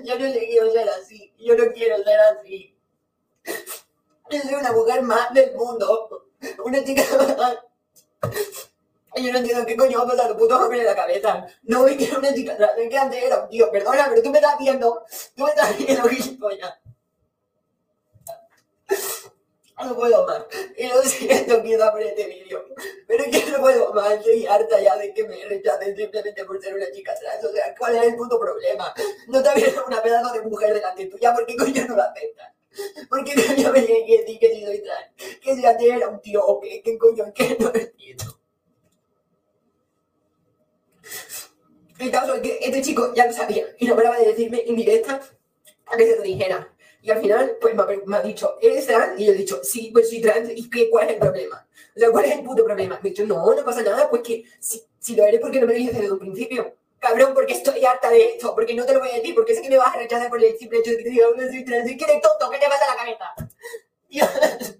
[0.04, 1.32] yo no le quiero ser así.
[1.38, 2.76] Yo no quiero ser así.
[4.32, 6.26] Yo soy una mujer más del mundo.
[6.64, 7.02] Una chica
[7.36, 7.58] más.
[9.14, 11.46] Yo no entiendo qué coño va a pasar los putos hombres en la cabeza.
[11.64, 12.70] No voy a quiero una chica atrás.
[12.76, 13.70] que antes era un tío.
[13.70, 15.04] Perdona, pero tú me estás viendo.
[15.36, 16.78] Tú me estás viendo, gilipollas.
[19.84, 20.44] No puedo más.
[20.78, 22.64] Y lo siento, quiero por este vídeo.
[23.06, 24.12] Pero es que no puedo más.
[24.12, 27.44] Estoy harta ya de que me rechacen simplemente por ser una chica trans.
[27.44, 28.94] O sea, ¿cuál es el puto problema?
[29.28, 31.34] No te viendo una pedazo de mujer delante tuya.
[31.34, 32.61] ¿Por qué coño no la aceptas?
[33.08, 35.40] ¿Por qué coño me tiene que que si soy trans?
[35.40, 38.38] Que si antes era un tío o qué, qué coño, que no entiendo.
[41.98, 45.20] El caso es que este chico ya lo sabía y no paraba de decirme indirecta
[45.86, 46.68] a que se lo dijera.
[47.02, 47.74] Y al final, pues
[48.06, 49.20] me ha, dicho, ¿eres trans?
[49.20, 50.50] Y yo he dicho, sí, pues soy trans.
[50.54, 51.66] ¿Y qué, cuál es el problema?
[51.94, 52.98] O sea, ¿cuál es el puto problema?
[53.02, 55.60] Me ha dicho, no, no pasa nada, pues que si, si lo eres, ¿por qué
[55.60, 56.76] no me lo dices desde un principio?
[57.02, 59.62] Cabrón, porque estoy harta de esto, porque no te lo voy a decir, porque sé
[59.62, 61.64] que me vas a rechazar por el simple hecho de que te diga, no soy
[61.64, 61.90] trans.
[61.90, 62.48] ¿Y que eres tonto?
[62.48, 63.34] ¿Qué te pasa a la cabeza?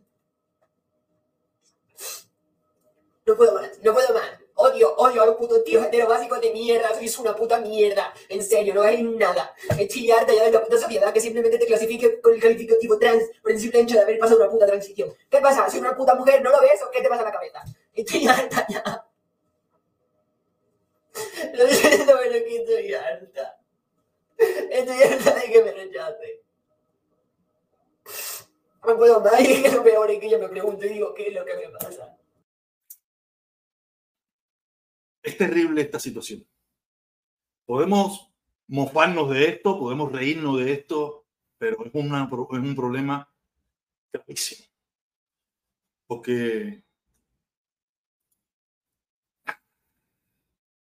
[3.27, 4.39] no puedo más, no puedo más.
[4.55, 6.95] Odio, odio a los putos tíos básicos de mierda.
[6.95, 8.15] Sois una puta mierda.
[8.29, 9.53] En serio, no hay nada.
[9.77, 13.25] Estoy harta ya de la puta sociedad que simplemente te clasifique con el calificativo trans
[13.43, 15.13] por el simple hecho de haber pasado una puta transición.
[15.29, 15.69] ¿Qué pasa?
[15.69, 16.41] ¿Soy una puta mujer?
[16.41, 17.65] ¿No lo ves o qué te pasa a la cabeza?
[17.93, 19.12] Estoy harta ya.
[21.55, 23.59] Lo siento, pero que estoy harta.
[24.39, 26.45] Estoy harta de que me rechace.
[28.87, 31.35] No puedo más y lo peor es que yo me pregunto y digo, ¿qué es
[31.35, 32.17] lo que me pasa?
[35.23, 36.45] Es terrible esta situación.
[37.65, 38.33] Podemos
[38.67, 41.27] mofarnos de esto, podemos reírnos de esto,
[41.59, 43.33] pero es, una, es un problema
[44.13, 44.67] gravísimo.
[46.09, 46.83] Porque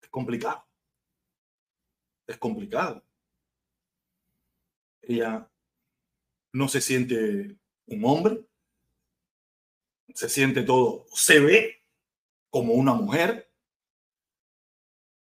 [0.10, 0.65] complicado.
[2.28, 3.04] Es complicado.
[5.02, 5.50] Ella
[6.54, 8.45] no se siente un hombre,
[10.13, 11.86] se siente todo, se ve
[12.50, 13.52] como una mujer,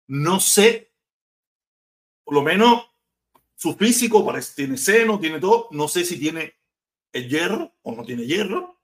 [0.08, 0.92] no sé,
[2.24, 2.92] por lo menos
[3.62, 5.68] su físico parece, tiene seno, tiene todo.
[5.70, 6.56] No sé si tiene
[7.12, 8.80] el hierro o no tiene hierro.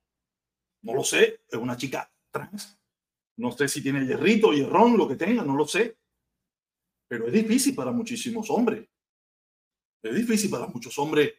[0.82, 1.42] No lo sé.
[1.48, 2.77] Es una chica trans.
[3.38, 5.96] No sé si tiene hierrito, hierrón, lo que tenga, no lo sé.
[7.08, 8.86] Pero es difícil para muchísimos hombres.
[10.02, 11.34] Es difícil para muchos hombres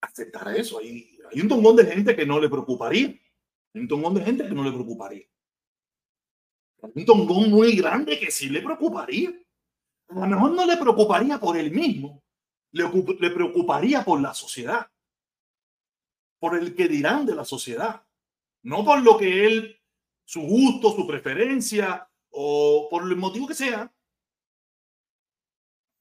[0.00, 0.78] aceptar eso.
[0.78, 3.08] Hay, hay un tongón de gente que no le preocuparía.
[3.08, 5.26] Hay un tongón de gente que no le preocuparía.
[6.82, 9.30] Hay un tongón muy grande que sí le preocuparía.
[10.08, 12.22] A lo mejor no le preocuparía por él mismo,
[12.72, 14.90] le, le preocuparía por la sociedad,
[16.38, 18.06] por el que dirán de la sociedad,
[18.62, 19.77] no por lo que él,
[20.28, 23.90] su gusto, su preferencia o por el motivo que sea.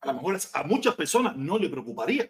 [0.02, 2.30] A lo mejor a muchas personas no le preocuparía.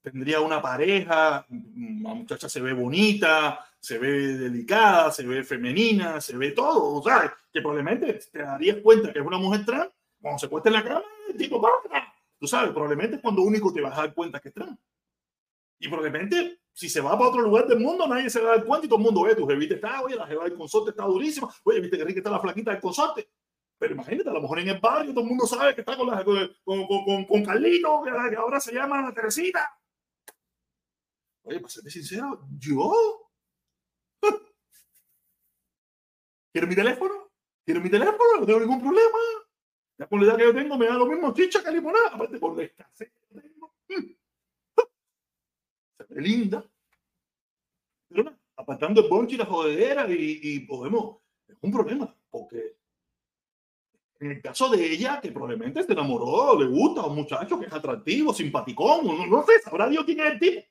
[0.00, 6.38] Tendría una pareja, la muchacha se ve bonita, se ve delicada, se ve femenina, se
[6.38, 9.90] ve todo, sea, que probablemente te darías cuenta que es una mujer trans
[10.22, 11.62] cuando se cuesta en la cama, el tipo
[12.38, 14.78] Tú sabes, probablemente es cuando único te vas a dar cuenta que es trans.
[15.78, 18.66] Y probablemente, si se va para otro lugar del mundo, nadie se va a dar
[18.66, 21.04] cuenta y todo el mundo ve, tu jevita está, oye, la jeva del consorte está
[21.04, 23.30] durísima, oye, viste que rica está la flaquita del consorte.
[23.78, 26.08] Pero imagínate, a lo mejor en el barrio todo el mundo sabe que está con,
[26.08, 29.78] la, con, con, con, con Carlito, que, ahora se llama Teresita.
[31.44, 33.30] Oye, para ser sincero, yo.
[36.52, 37.30] ¿Quiero mi teléfono?
[37.64, 38.40] ¿Quiero mi teléfono?
[38.40, 39.18] No tengo ningún problema.
[39.96, 42.64] La con que yo tengo me da lo mismo chicha que limonada, aparte por la
[42.64, 43.72] escasez tengo.
[45.96, 46.64] Se ve linda.
[48.08, 52.76] Pero apartando el bonche y la jodedera y, y, podemos, es un problema, porque
[54.20, 57.66] en el caso de ella, que probablemente se enamoró, le gusta a un muchacho que
[57.66, 60.62] es atractivo, simpaticón, no, no sé, sabrá Dios quién es el tipo.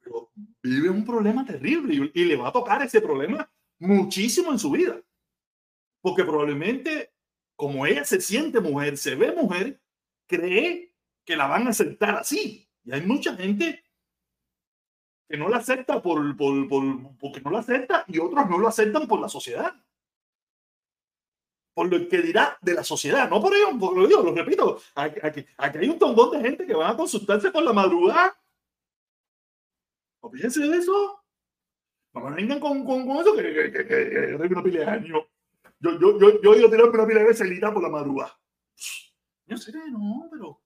[0.00, 0.30] Pero
[0.62, 4.70] vive un problema terrible y, y le va a tocar ese problema muchísimo en su
[4.70, 5.00] vida.
[6.02, 7.12] Porque probablemente
[7.62, 9.80] como ella se siente mujer, se ve mujer,
[10.26, 10.92] cree
[11.24, 12.68] que la van a aceptar así.
[12.84, 13.84] Y hay mucha gente
[15.28, 18.68] que no la acepta por, por, por, porque no la acepta y otros no lo
[18.68, 19.74] aceptan por la sociedad.
[21.74, 24.78] Por lo que dirá de la sociedad, no por ello, por lo digo, lo repito,
[24.94, 28.36] aquí, aquí, hay un tongón de gente que van a consultarse por la madrugada.
[30.20, 31.18] Olvídense de eso.
[32.12, 35.24] No vengan con, con, con eso que, que, que, que, una pila de años.
[35.78, 38.38] Yo, yo, yo, yo a tirarme una pila de veces por la madrugada.
[39.46, 40.62] Yo sé, no, pero,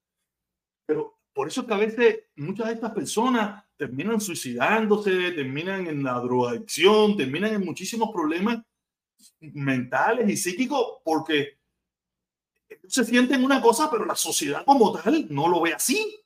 [0.85, 6.03] pero por eso es que a veces muchas de estas personas terminan suicidándose, terminan en
[6.03, 8.63] la drogadicción, terminan en muchísimos problemas
[9.41, 11.59] mentales y psíquicos porque
[12.89, 16.19] se sienten una cosa, pero la sociedad como tal no lo ve así.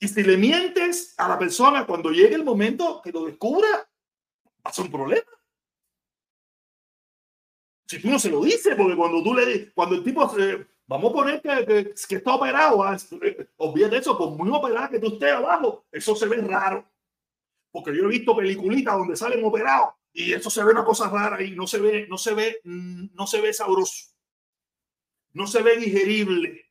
[0.00, 3.88] Y si le mientes a la persona cuando llegue el momento que lo descubra,
[4.60, 5.22] pasa un problema
[7.92, 10.26] si tú no se lo dices, porque cuando tú le cuando el tipo,
[10.86, 12.96] vamos a poner que, que, está operado, ah,
[13.56, 16.88] olvídate eso, por muy operado que tú estés abajo, eso se ve raro.
[17.70, 21.42] Porque yo he visto peliculitas donde salen operados y eso se ve una cosa rara
[21.42, 24.10] y no se ve, no se ve, mm, no se ve sabroso.
[25.32, 26.66] No se ve digerible.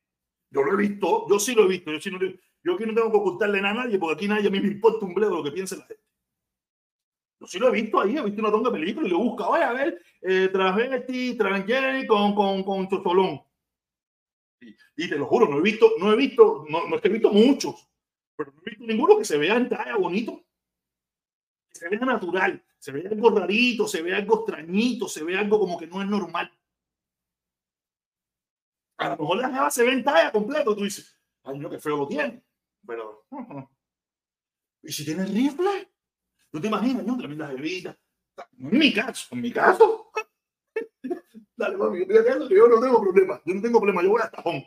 [0.50, 1.90] Yo lo he visto, yo sí lo he visto.
[1.90, 4.46] Yo, sí no, yo aquí no tengo que ocultarle nada a nadie porque aquí nadie
[4.46, 6.02] a mí me importa un bledo lo que piense la gente.
[7.40, 9.48] Yo sí lo he visto ahí, he visto una tonga de películas y lo busca.
[9.48, 13.42] Oye, a ver, eh, travesti, transgénero con, con, con Chocholón.
[14.96, 17.12] Y, te lo juro, no he visto, no he visto, no, no es que he
[17.12, 17.88] visto muchos,
[18.36, 20.44] pero no he visto ninguno que se vea en talla bonito.
[21.72, 25.78] Se vea natural, se vea algo rarito, se vea algo extrañito, se ve algo como
[25.78, 26.52] que no es normal.
[28.98, 31.78] A lo mejor la jeva se ve en talla completo, tú dices, ay, no, qué
[31.78, 32.44] feo lo tiene.
[32.86, 33.26] Pero,
[34.82, 35.90] ¿y si tiene rifle?
[36.50, 37.04] ¿Tú te imaginas?
[37.04, 37.16] ¿no?
[37.16, 37.98] Tremenda bebida.
[38.58, 40.01] En mi caso, en mi caso.
[41.62, 43.40] Dale, mami, yo no tengo problema.
[43.44, 44.64] Yo no tengo problema, yo voy a tajón.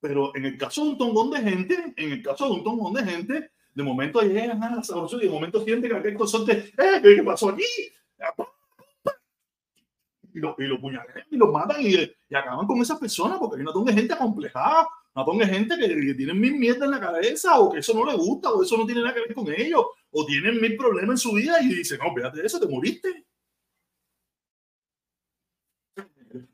[0.00, 2.94] Pero en el caso de un tongón de gente, en el caso de un tongón
[2.94, 7.00] de gente, de momento llegan a la y de momento sienten que aquel consorte, ¡eh!
[7.02, 7.64] ¿Qué pasó aquí?
[10.32, 13.56] Y lo, y lo puñalean y lo matan y, y acaban con esa persona porque
[13.56, 16.92] hay un montón de gente acomplejada no ponga gente que, que tienen mil mierda en
[16.92, 19.34] la cabeza o que eso no le gusta o eso no tiene nada que ver
[19.34, 22.68] con ellos o tienen mil problemas en su vida y dicen, no, fíjate eso, te
[22.68, 23.26] moriste.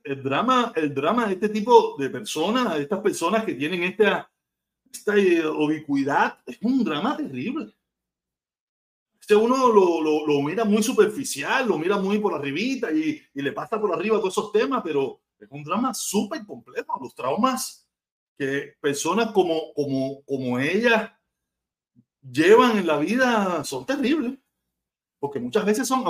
[0.06, 4.30] El drama, el drama de este tipo de personas, de estas personas que tienen esta,
[4.92, 5.14] esta
[5.50, 7.74] ubicuidad, es un drama terrible.
[9.20, 13.50] Este uno lo, lo, mira muy superficial, lo mira muy por arribita y, y le
[13.50, 17.00] pasa por arriba todos esos temas, pero es un drama súper complejo.
[17.02, 17.88] Los traumas
[18.38, 21.20] que personas como, como, como ella
[22.22, 24.38] llevan en la vida son terribles,
[25.18, 26.04] porque muchas veces son,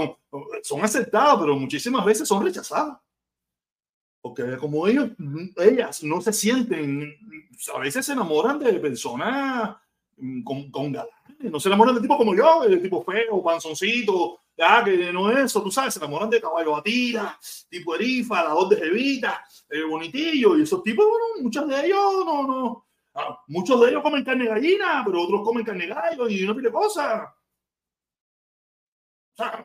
[0.63, 2.99] son aceptadas, pero muchísimas veces son rechazadas.
[4.27, 5.11] Porque como ellos,
[5.57, 7.15] ellas no se sienten,
[7.73, 9.77] a veces se enamoran de personas
[10.43, 14.83] con, con galanes, no se enamoran de tipo como yo, de tipo feo, panzoncito, ya
[14.83, 18.69] que no es eso, tú sabes, se enamoran de caballo batida, tipo Erifa, la dos
[18.71, 23.81] de Jevita, el bonitillo, y esos tipos, bueno, muchos de ellos no, no, ah, muchos
[23.81, 27.29] de ellos comen carne gallina, pero otros comen carne gallo y una pile de cosas.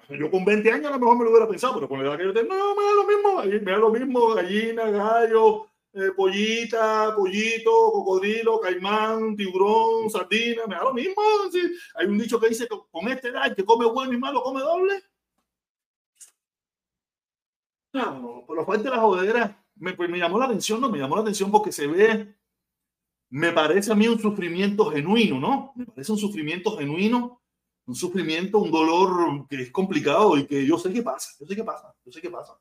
[0.10, 2.18] Yo con 20 años a lo mejor me lo hubiera pensado, pero con la edad
[2.18, 6.12] que yo tengo, no, me da lo mismo, me da lo mismo, gallina, gallo, eh,
[6.16, 11.22] pollita, pollito, cocodrilo, caimán, tiburón, sardina, me da lo mismo.
[11.96, 14.62] Hay un dicho que dice que con este edad que come bueno y malo come
[14.62, 15.02] doble.
[17.94, 20.98] No, por lo cual de la jodera me, pues, me llamó la atención, no, me
[20.98, 22.36] llamó la atención porque se ve,
[23.30, 25.74] me parece a mí un sufrimiento genuino, ¿no?
[25.76, 27.41] Me parece un sufrimiento genuino,
[27.86, 31.56] un sufrimiento, un dolor que es complicado y que yo sé qué pasa, yo sé
[31.56, 32.58] qué pasa, yo sé qué pasa.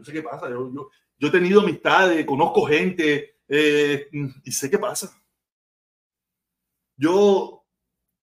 [0.00, 0.88] Yo sé qué pasa, yo, yo,
[1.18, 4.08] yo he tenido amistades, conozco gente eh,
[4.42, 5.12] y sé qué pasa.
[6.96, 7.66] Yo,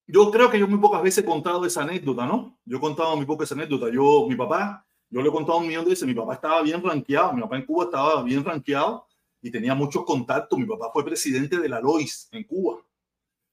[0.07, 2.59] yo creo que yo muy pocas veces he contado esa anécdota, ¿no?
[2.65, 3.91] Yo he contado muy pocas anécdotas.
[3.93, 6.07] Yo, mi papá, yo le he contado un millón de veces.
[6.07, 7.33] Mi papá estaba bien rankeado.
[7.33, 9.05] Mi papá en Cuba estaba bien rankeado
[9.39, 10.57] y tenía muchos contactos.
[10.57, 12.86] Mi papá fue presidente de la Lois en Cuba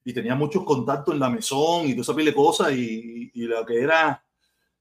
[0.05, 3.43] y tenía muchos contactos en la mesón y toda esa pile de cosas y, y
[3.43, 4.23] lo que era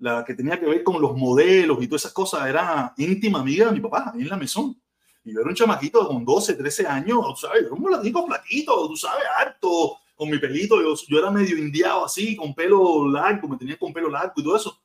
[0.04, 3.68] la que tenía que ver con los modelos y todas esas cosas, era íntima amiga
[3.68, 4.78] de mi papá, en la mesón.
[5.24, 8.88] Y yo era un chamaquito con 12, 13 años, sabes, yo era un latino platito,
[8.90, 13.48] tú sabes, harto, con mi pelito, yo, yo era medio indiado así, con pelo largo,
[13.48, 14.78] me tenía con pelo largo y todo eso.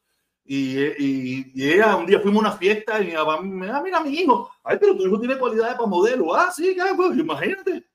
[0.45, 3.83] Y, y, y ella, un día fuimos a una fiesta y mi papá me ah,
[3.83, 7.88] mira mi hijo, ay, pero tu hijo tiene cualidades para modelo, ah, sí, pues, imagínate.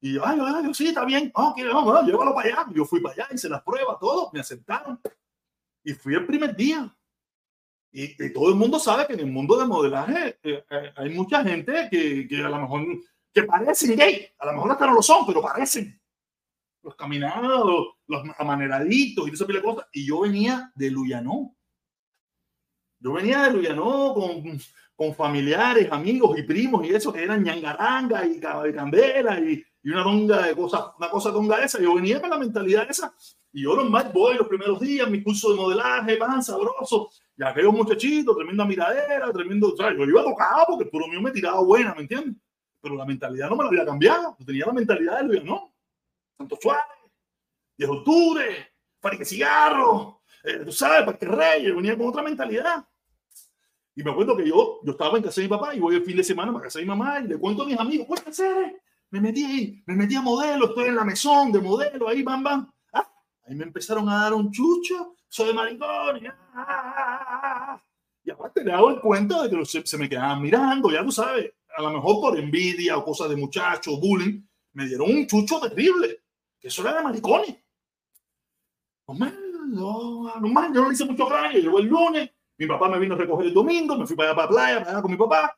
[0.00, 2.66] Y yo, ay, ay, sí, está bien, oh, vamos, llévalo para allá.
[2.72, 5.00] Yo fui para allá, hice las pruebas, todo, me aceptaron.
[5.82, 6.94] Y fui el primer día.
[7.90, 11.42] Y, todo el mundo sabe que en el mundo de modelaje eh, eh, hay mucha
[11.42, 12.86] gente que, que, a lo mejor
[13.32, 16.00] que parecen gay, a lo mejor hasta no lo son, pero parecen.
[16.82, 19.86] Los caminados, los amaneraditos y esa pila de cosas.
[19.92, 21.56] Y yo venía de Luyanó.
[23.00, 24.60] Yo venía de Luyanó con,
[24.94, 29.90] con familiares, amigos y primos y eso que eran ñangaranga y, y candela y, y
[29.90, 31.80] una donga de cosas, una cosa donga esa.
[31.80, 33.10] Yo venía con la mentalidad esa
[33.50, 37.08] y yo más voy los primeros días, mi curso de modelaje, pan sabroso.
[37.38, 39.68] Y aquellos muchachitos, tremenda miradera, tremendo.
[39.68, 42.36] O yo iba a tocar porque por lo mío me tiraba buena, ¿me entiendes?
[42.82, 44.36] Pero la mentalidad no me la había cambiado.
[44.38, 45.72] Yo tenía la mentalidad de Luis, ¿no?
[46.36, 46.84] Santo Suárez,
[47.78, 48.72] 10 de octubre,
[49.16, 51.64] que Cigarro, eh, tú sabes, Parque Rey.
[51.64, 52.86] Yo venía con otra mentalidad.
[53.96, 56.04] Y me acuerdo que yo, yo estaba en casa de mi papá y voy el
[56.04, 58.28] fin de semana para casa de mi mamá y le cuento a mis amigos, ¿qué
[58.28, 58.82] hacer?
[59.10, 62.42] Me metí ahí, me metí a modelo, estoy en la mesón de modelo, ahí, bam,
[62.42, 62.72] bam.
[62.92, 66.22] Ahí me empezaron a dar un chucho, soy maricón.
[66.22, 67.82] Y, ah, ah, ah,
[68.22, 71.50] y aparte le hago el cuento de que se, me quedaban mirando, ya tú sabes,
[71.74, 74.42] a lo mejor por envidia o cosas de muchachos, bullying,
[74.74, 76.24] me dieron un chucho terrible,
[76.60, 77.56] que eso era de maricones.
[79.06, 83.14] No no, no, yo no hice mucho daño, llegó el lunes, mi papá me vino
[83.14, 85.16] a recoger el domingo, me fui para allá para la playa, para allá con mi
[85.16, 85.56] papá.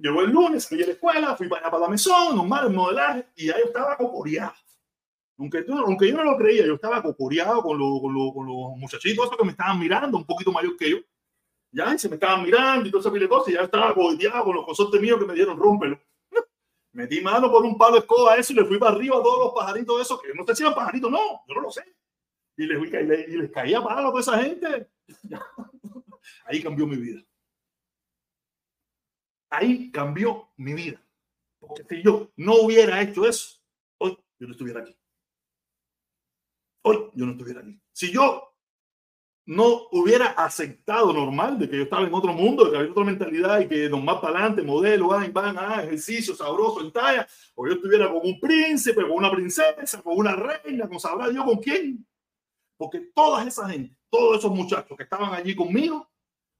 [0.00, 3.26] Llegó el lunes, salí a la escuela, fui para para la mesón, normal, el modelaje,
[3.34, 4.54] y ahí estaba cocoreado.
[5.38, 5.74] Aunque, yo
[6.16, 10.52] no lo creía, yo estaba cocoreado con, los muchachitos que me estaban mirando, un poquito
[10.52, 10.98] mayor que yo.
[11.72, 14.44] Ya, y se me estaban mirando y todo ese de cosas, y ya estaba codeado
[14.44, 16.00] con los consortes míos que me dieron rómpelo.
[16.92, 19.22] Metí mano por un palo de escoba a eso y le fui para arriba a
[19.22, 21.82] todos los pajaritos esos, que no sé si pajaritos, no, yo no lo sé.
[22.56, 24.90] Y les, y les, y les caía palo a toda esa gente.
[26.46, 27.27] Ahí cambió mi vida.
[29.50, 31.02] Ahí cambió mi vida.
[31.58, 33.60] Porque si yo no hubiera hecho eso,
[33.98, 34.98] hoy yo no estuviera aquí
[36.88, 37.80] hoy yo no estuviera aquí.
[37.92, 38.44] Si yo
[39.46, 43.04] no hubiera aceptado normal de que yo estaba en otro mundo, de que había otra
[43.04, 47.66] mentalidad y que más para adelante, modelo, van, van, ah, ejercicio sabroso en talla, o
[47.66, 51.56] yo estuviera con un príncipe, con una princesa, con una reina, con sabrá yo con
[51.56, 52.06] quién.
[52.76, 56.08] Porque toda esa gente, todos esos muchachos que estaban allí conmigo,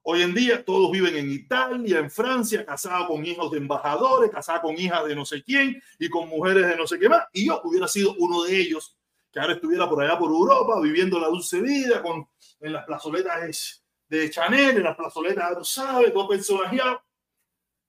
[0.02, 4.62] hoy en día todos viven en Italia, en Francia, casados con hijos de embajadores, casados
[4.62, 7.24] con hijas de no sé quién y con mujeres de no sé qué más.
[7.32, 8.96] Y yo hubiera sido uno de ellos
[9.30, 12.28] que ahora estuviera por allá por Europa viviendo la dulce vida con,
[12.60, 17.02] en las plazoletas de Chanel, en las plazoletas, tú sabes, todo personajeado.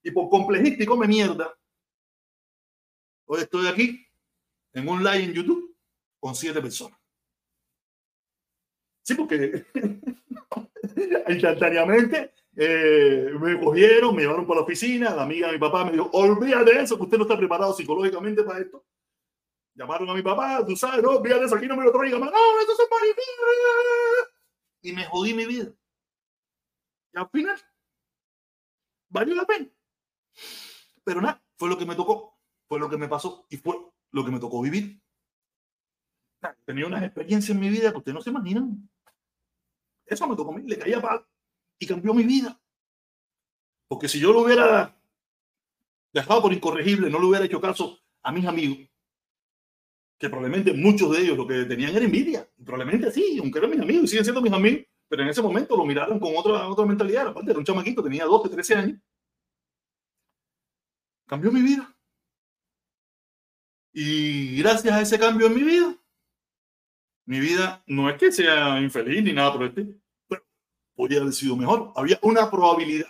[0.04, 1.54] Y por complejista y come mierda.
[3.26, 4.06] Hoy estoy aquí
[4.74, 5.76] en un live en YouTube
[6.20, 6.98] con siete personas.
[9.04, 9.66] Sí, porque
[11.30, 15.94] instantáneamente eh, me cogieron, me llevaron para la oficina, la amiga de mi papá me
[15.94, 18.86] dijo, olvídate de eso, que usted no está preparado psicológicamente para esto.
[19.76, 22.32] Llamaron a mi papá, tú sabes, no, fíjate, eso aquí no me lo traiga más.
[22.32, 23.24] No, eso es mariquita.
[24.82, 25.72] Y me jodí mi vida.
[27.14, 27.58] Y al final,
[29.08, 29.68] valió la pena.
[31.06, 32.38] Pero nada, fue lo que me tocó,
[32.68, 33.78] fue lo que me pasó y fue
[34.12, 35.02] lo que me tocó vivir.
[36.66, 38.90] Tenía unas experiencias en mi vida que ustedes no se imaginan.
[40.10, 41.28] Eso me tocó a mí, le caía palo
[41.80, 42.60] y cambió mi vida.
[43.88, 44.96] Porque si yo lo hubiera
[46.14, 48.90] dejado por incorregible, no le hubiera hecho caso a mis amigos,
[50.18, 52.50] que probablemente muchos de ellos lo que tenían era envidia.
[52.64, 55.76] Probablemente sí, aunque eran mis amigos y siguen siendo mis amigos, pero en ese momento
[55.78, 57.28] lo miraron con otra, otra mentalidad.
[57.28, 59.00] Aparte, era un chamaquito, tenía 12, 13 años.
[61.26, 61.96] Cambió mi vida.
[63.94, 65.99] Y gracias a ese cambio en mi vida,
[67.30, 69.94] mi vida no es que sea infeliz ni nada por el estilo,
[70.28, 70.42] pero
[70.96, 71.94] podría haber sido mejor.
[71.96, 73.06] Había una probabilidad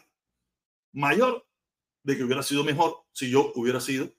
[0.91, 1.47] mayor
[2.03, 4.09] de que hubiera sido mejor si yo hubiera sido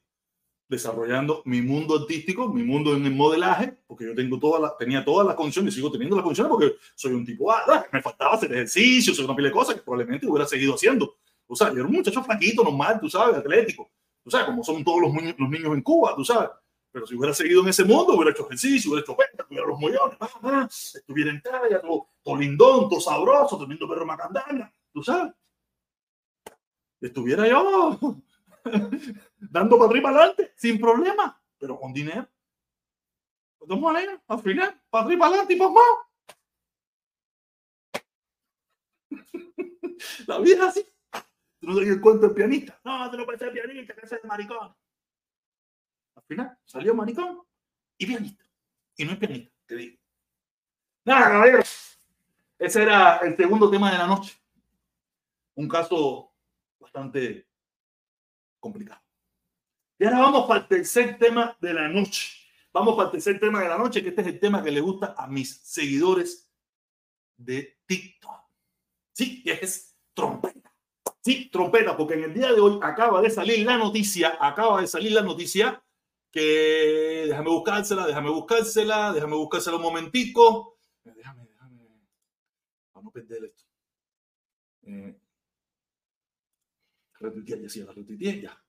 [0.68, 5.04] desarrollando mi mundo artístico, mi mundo en el modelaje, porque yo tengo toda la, tenía
[5.04, 8.36] todas las condiciones y sigo teniendo las condiciones porque soy un tipo, ah, me faltaba
[8.36, 11.18] hacer ejercicio, soy una pila de cosas que probablemente hubiera seguido haciendo.
[11.46, 13.90] O sea, yo era un muchacho flaquito, normal, tú sabes, atlético.
[14.24, 16.48] Tú sabes, como son todos los, los niños en Cuba, tú sabes.
[16.92, 19.78] Pero si hubiera seguido en ese mundo, hubiera hecho ejercicio, hubiera hecho venta, tuviera los
[19.78, 25.32] mollones, estuviera en talla, todo, todo, lindón, todo sabroso, teniendo perro macandana, tú sabes.
[27.00, 27.98] Estuviera yo
[29.38, 32.28] dando para arriba adelante, sin problema, pero con dinero.
[33.60, 35.84] De todas maneras, al final, para arriba adelante y para más.
[40.26, 40.86] La vida es así.
[41.60, 42.80] Tú no sabes el cuento del pianista.
[42.84, 44.74] No, tú no puedes ser pianista, que ser maricón.
[46.30, 47.42] Al final, salió maricón
[47.98, 48.44] y pianista.
[48.96, 49.98] Y no es pianista, te digo.
[51.04, 51.62] Nada, caballero.
[52.56, 54.40] Ese era el segundo tema de la noche.
[55.56, 56.32] Un caso
[56.78, 57.48] bastante
[58.60, 59.02] complicado.
[59.98, 62.36] Y ahora vamos para el tercer tema de la noche.
[62.72, 64.80] Vamos para el tercer tema de la noche, que este es el tema que le
[64.80, 66.48] gusta a mis seguidores
[67.36, 68.40] de TikTok.
[69.12, 70.72] Sí, es trompeta.
[71.22, 74.86] Sí, trompeta, porque en el día de hoy acaba de salir la noticia, acaba de
[74.86, 75.82] salir la noticia
[76.30, 80.78] que déjame buscársela, déjame buscársela, déjame buscársela un momentico.
[81.04, 81.88] Déjame, déjame.
[82.94, 83.64] Vamos a perder esto.
[84.82, 85.20] Eh,
[87.44, 87.94] ya, sí, la
[88.40, 88.64] ya.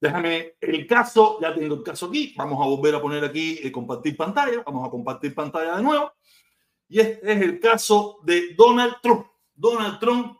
[0.00, 2.34] Déjame el caso, ya tengo el caso aquí.
[2.36, 4.62] Vamos a volver a poner aquí eh, compartir pantalla.
[4.64, 6.12] Vamos a compartir pantalla de nuevo.
[6.88, 9.26] Y este es el caso de Donald Trump.
[9.54, 10.38] Donald Trump.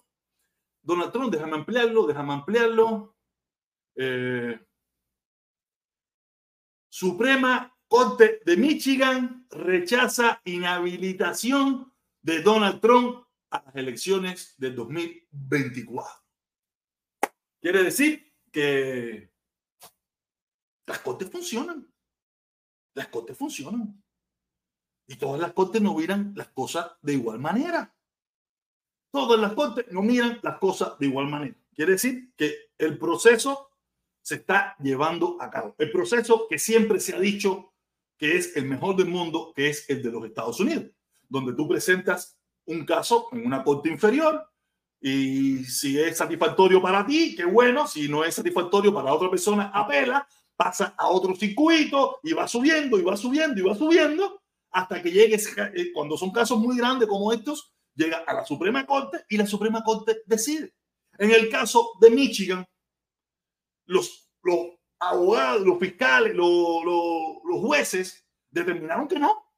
[0.81, 3.16] Donald Trump, déjame ampliarlo, déjame ampliarlo.
[3.95, 4.59] Eh,
[6.99, 16.12] Suprema Corte de Michigan rechaza inhabilitación de Donald Trump a las elecciones del 2024.
[17.61, 19.32] Quiere decir que
[20.88, 21.88] las cortes funcionan.
[22.94, 24.03] Las cortes funcionan.
[25.07, 27.94] Y todas las cortes no miran las cosas de igual manera.
[29.12, 31.57] Todas las cortes no miran las cosas de igual manera.
[31.76, 33.68] Quiere decir que el proceso
[34.29, 35.74] se está llevando a cabo.
[35.79, 37.72] El proceso que siempre se ha dicho
[38.18, 40.85] que es el mejor del mundo, que es el de los Estados Unidos,
[41.31, 44.47] donde tú presentas un caso en una corte inferior
[45.01, 49.70] y si es satisfactorio para ti, qué bueno, si no es satisfactorio para otra persona,
[49.72, 55.01] apela, pasa a otro circuito y va subiendo y va subiendo y va subiendo hasta
[55.01, 59.24] que llegue, eh, cuando son casos muy grandes como estos, llega a la Suprema Corte
[59.31, 60.74] y la Suprema Corte decide.
[61.16, 62.66] En el caso de Michigan,
[63.89, 64.59] los, los
[65.01, 69.53] abogados, los fiscales, los, los, jueces determinaron que no,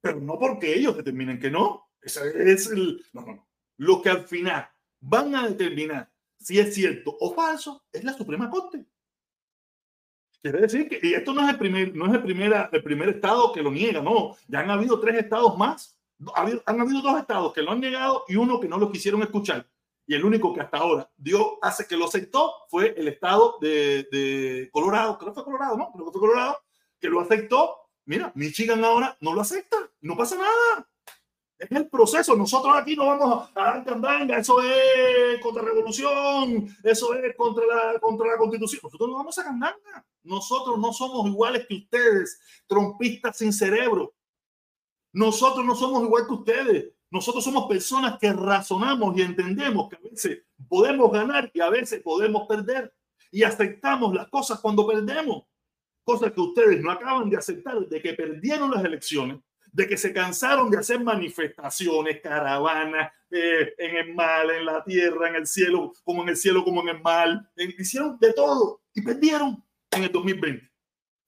[0.00, 1.90] pero no porque ellos determinen que no.
[2.00, 3.48] Es el, no, no, no.
[3.76, 4.68] Lo que al final
[5.00, 8.84] van a determinar si es cierto o falso es la Suprema Corte.
[10.42, 13.08] Quiere decir que y esto no es el primer, no es el primer, el primer
[13.08, 14.36] estado que lo niega, no.
[14.46, 15.98] Ya han habido tres estados más.
[16.36, 19.66] Han habido dos estados que lo han negado y uno que no lo quisieron escuchar.
[20.06, 24.68] Y el único que hasta ahora dio, hace que lo aceptó fue el estado de,
[24.72, 25.16] Colorado.
[25.18, 25.90] Creo que fue Colorado, ¿no?
[25.92, 26.58] Creo que fue Colorado,
[27.00, 27.76] que lo aceptó.
[28.04, 29.78] Mira, Michigan ahora no lo acepta.
[30.02, 30.88] No pasa nada.
[31.58, 32.36] Es el proceso.
[32.36, 34.38] Nosotros aquí no vamos a dar candanga.
[34.38, 36.68] Eso es contra revolución.
[36.82, 38.80] Eso es contra la, contra la constitución.
[38.82, 40.06] Nosotros no vamos a candanga.
[40.24, 44.14] Nosotros no somos iguales que ustedes, trompistas sin cerebro.
[45.12, 46.93] Nosotros no somos igual que ustedes.
[47.14, 52.02] Nosotros somos personas que razonamos y entendemos que a veces podemos ganar y a veces
[52.02, 52.92] podemos perder.
[53.30, 55.44] Y aceptamos las cosas cuando perdemos.
[56.02, 59.38] Cosas que ustedes no acaban de aceptar de que perdieron las elecciones
[59.70, 65.28] de que se cansaron de hacer manifestaciones, caravanas, eh, en el mar, en la tierra,
[65.28, 67.48] en el cielo, como en el cielo, como en el mar.
[67.56, 70.73] Eh, hicieron de todo y perdieron en el 2020.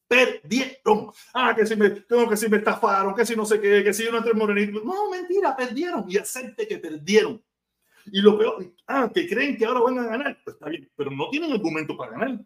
[0.08, 1.10] Perdieron.
[1.34, 4.04] Ah, que si me, que si me estafaron, que si no sé qué, que si
[4.04, 4.80] yo no entré morenito.
[4.84, 7.42] No, mentira, perdieron y acepte que perdieron.
[8.06, 10.38] Y lo peor, ah, que creen que ahora van a ganar.
[10.44, 12.44] Pues está bien, pero no tienen argumento para ganar.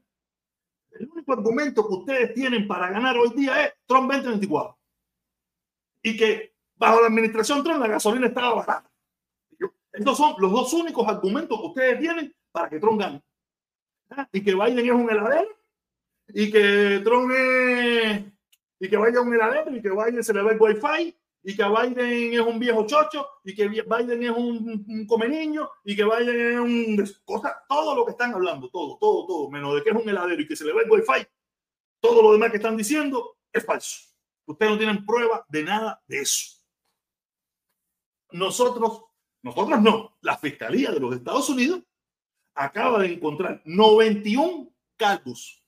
[0.92, 4.80] El único argumento que ustedes tienen para ganar hoy día es Trump 2024
[6.02, 8.90] y que bajo la administración Trump la gasolina estaba barata.
[9.92, 13.22] Estos son los dos únicos argumentos que ustedes tienen para que Trump gane.
[14.10, 14.28] ¿Ah?
[14.32, 15.48] Y que Biden es un heladero
[16.34, 17.30] y que Trump
[18.80, 21.64] y que es un heladero y que Biden se le ve el wifi y que
[21.64, 26.04] Biden es un viejo chocho y que Biden es un, un come niño y que
[26.04, 29.90] Biden es un cosa, todo lo que están hablando, todo, todo, todo, menos de que
[29.90, 31.26] es un heladero y que se le ve el wifi,
[32.00, 34.10] todo lo demás que están diciendo es falso.
[34.46, 36.58] Ustedes no tienen prueba de nada de eso.
[38.32, 39.04] Nosotros,
[39.42, 41.82] nosotros no, la Fiscalía de los Estados Unidos
[42.54, 45.59] acaba de encontrar 91 cargos,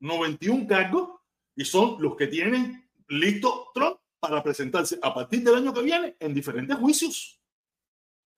[0.00, 1.20] 91 cargos
[1.54, 6.16] y son los que tienen listo Trump para presentarse a partir del año que viene
[6.18, 7.40] en diferentes juicios.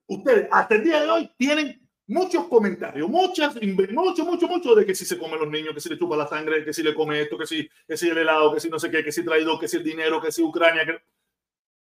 [0.06, 3.54] Ustedes hasta el día de hoy tienen muchos comentarios, muchas,
[3.94, 6.26] mucho, mucho, mucho de que si se come los niños, que si le chupa la
[6.26, 8.78] sangre, que si le come esto, que si, que si el helado, que si no
[8.78, 11.00] sé qué, que si traído, que si el dinero, que si Ucrania, que...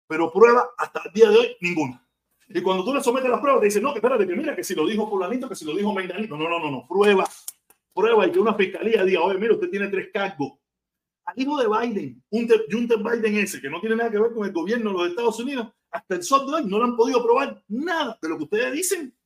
[0.06, 2.06] pero prueba hasta el día de hoy ninguna.
[2.48, 4.64] Y cuando tú le sometes las pruebas, te dicen, no, que espérate, que mira, que
[4.64, 6.36] si lo dijo fulanito, que si lo dijo menganito.
[6.36, 7.24] No, no, no, no, prueba,
[8.00, 10.60] prueba y que una fiscalía diga, oye, mira, usted tiene tres cargos
[11.24, 14.46] al hijo de Biden, Hunter, Hunter Biden ese, que no tiene nada que ver con
[14.46, 17.22] el gobierno de los Estados Unidos, hasta el sol de hoy no le han podido
[17.22, 19.16] probar nada de lo que ustedes dicen.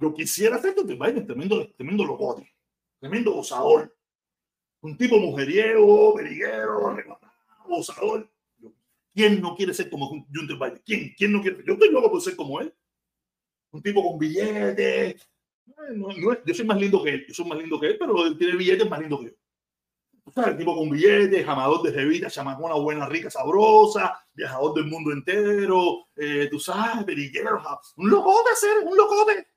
[0.00, 2.54] Yo quisiera hacer Hunter Biden, tremendo, tremendo locote,
[2.98, 3.94] tremendo osador.
[4.82, 6.96] Un tipo mujeriego, periguero,
[7.68, 8.30] osador.
[9.12, 10.82] ¿Quién no quiere ser como Hunter Biden?
[10.84, 11.14] ¿Quién?
[11.16, 11.62] ¿Quién no quiere?
[11.66, 12.72] Yo estoy loco por ser como él.
[13.72, 15.29] Un tipo con billetes,
[16.44, 18.56] yo soy más lindo que él, yo soy más lindo que él, pero él tiene
[18.56, 19.32] billetes más lindo que yo.
[20.24, 24.86] O sea, el tipo con billetes, amador de jevitas, chamacona buena, rica, sabrosa, viajador del
[24.86, 27.60] mundo entero, eh, tú sabes, perillero,
[27.96, 29.48] un locote ser, un locote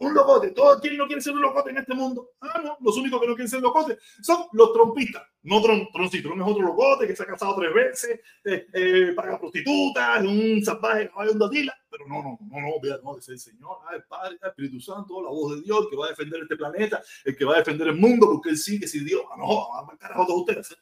[0.00, 0.50] un locote.
[0.50, 2.30] Todo quien no quiere ser un locote en este mundo.
[2.40, 5.22] Ah, no, los únicos que no quieren ser locotes son los trompistas.
[5.42, 9.12] No Tron, Troncito, no es otro locote que se ha casado tres veces, eh, eh,
[9.14, 11.74] paga prostitutas, un salvaje un datila.
[11.88, 14.80] Pero no, no, no, no, vea, no, es el Señor, ah, el Padre, el Espíritu
[14.80, 17.58] Santo, la voz de Dios, que va a defender este planeta, el que va a
[17.58, 20.40] defender el mundo, porque él sí que si Dios, ah, no, vamos a carajo todos
[20.40, 20.76] ustedes.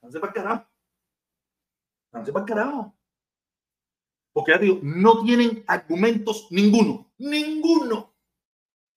[0.00, 0.66] Váyanse para carajo.
[2.12, 2.94] Váyanse para carajo.
[4.32, 8.09] Porque ya digo, no tienen argumentos ninguno, ninguno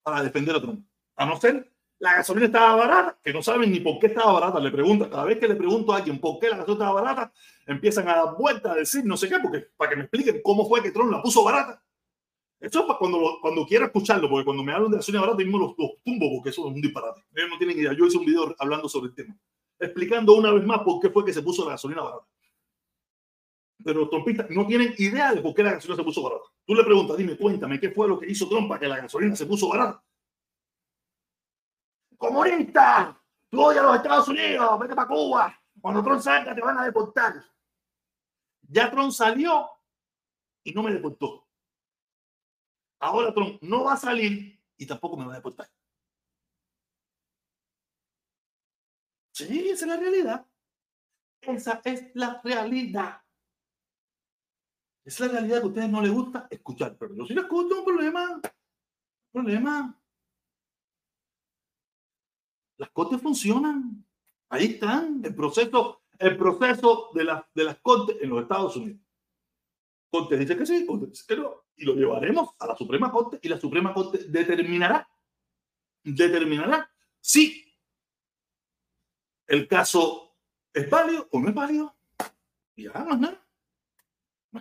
[0.04, 0.86] para defender a Trump.
[1.16, 4.60] A no ser la gasolina estaba barata, que no saben ni por qué estaba barata.
[4.60, 7.32] Le preguntan, cada vez que le pregunto a alguien por qué la gasolina estaba barata,
[7.66, 10.68] empiezan a dar vueltas a decir no sé qué, porque para que me expliquen cómo
[10.68, 11.82] fue que Trump la puso barata.
[12.60, 15.58] Esto es para cuando, cuando quiera escucharlo, porque cuando me hablan de gasolina barata, mismo
[15.58, 17.22] los, los tumbo, porque eso es un disparate.
[17.34, 17.92] Ellos no tienen idea.
[17.92, 19.36] Yo hice un video hablando sobre el tema,
[19.78, 22.26] explicando una vez más por qué fue que se puso la gasolina barata.
[23.82, 26.44] Pero los trompistas no tienen idea de por qué la gasolina se puso barata.
[26.66, 29.34] Tú le preguntas, dime, cuéntame, ¿qué fue lo que hizo Trump para que la gasolina
[29.34, 30.02] se puso barata?
[32.16, 33.20] ¡Comunista!
[33.50, 34.80] ¡Tú odias a los Estados Unidos!
[34.80, 35.60] ¡Vete para Cuba!
[35.80, 37.44] Cuando Trump salga te van a deportar.
[38.62, 39.68] Ya Trump salió
[40.62, 41.46] y no me deportó.
[43.00, 45.68] Ahora Trump no va a salir y tampoco me va a deportar.
[49.32, 50.46] Sí, esa es la realidad.
[51.40, 53.23] Esa es la realidad.
[55.04, 57.78] Es la realidad que a ustedes no les gusta escuchar, pero yo sí les escucho
[57.78, 58.40] un problema.
[59.30, 60.00] problema.
[62.78, 64.04] Las cortes funcionan.
[64.48, 65.20] Ahí están.
[65.22, 69.00] El proceso, el proceso de, la, de las cortes en los Estados Unidos.
[70.10, 71.64] Corte dice que sí, Corte dice que no.
[71.76, 75.08] Y lo llevaremos a la Suprema Corte y la Suprema Corte determinará,
[76.02, 76.88] determinará
[77.20, 77.64] si
[79.46, 80.36] el caso
[80.72, 81.94] es válido o no es válido.
[82.76, 83.43] Y ya, más nada.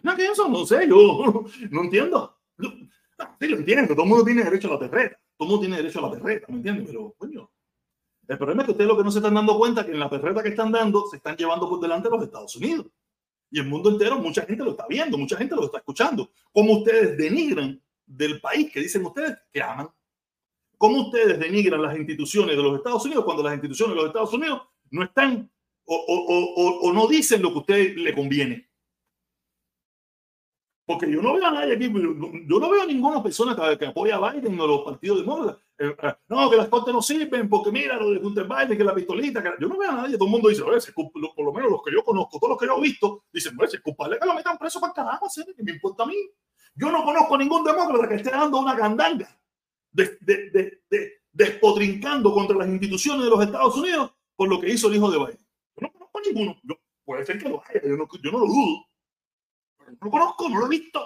[0.02, 2.38] Nada que eso, no sé, yo no entiendo.
[3.40, 5.20] Sí, lo entiendo, todo el mundo tiene derecho a la terreta.
[5.38, 6.88] Todo el mundo tiene derecho a la terreta, ¿me entiendes?
[6.88, 7.52] Pero, coño,
[8.28, 10.00] el problema es que ustedes lo que no se están dando cuenta es que en
[10.00, 12.88] la terreta que están dando se están llevando por delante los Estados Unidos.
[13.52, 16.32] Y el mundo entero, mucha gente lo está viendo, mucha gente lo está escuchando.
[16.52, 19.90] Cómo ustedes denigran del país que dicen ustedes que aman.
[20.78, 24.34] Cómo ustedes denigran las instituciones de los Estados Unidos cuando las instituciones de los Estados
[24.34, 25.52] Unidos no están
[25.86, 28.70] o, no dicen lo que a usted le conviene.
[30.86, 33.86] Porque yo no veo a nadie aquí, yo no veo a ninguna persona que, que
[33.86, 35.58] apoya a Biden o los partidos de moda.
[35.78, 38.84] Eh, eh, no, que las cortes no sirven, porque mira lo de Hunter Biden, que
[38.84, 39.42] la pistolita.
[39.42, 39.52] Que...
[39.62, 42.04] Yo no veo a nadie, todo el mundo dice, por lo menos los que yo
[42.04, 44.82] conozco, todos los que yo he visto, dicen, oye, es culpable que lo metan preso
[44.82, 46.16] para carajo, ¿qué me importa a mí?
[46.76, 49.30] Yo no conozco a ningún demócrata que esté dando una candanga
[49.92, 54.70] de, de, de, de, despotrincando contra las instituciones de los Estados Unidos por lo que
[54.70, 55.48] hizo el hijo de Biden.
[55.78, 56.62] Yo no conozco a ninguno.
[57.06, 58.08] Puede ser que lo haya, yo no,
[58.40, 58.86] lo dudo
[60.02, 61.06] lo conozco, no lo he visto.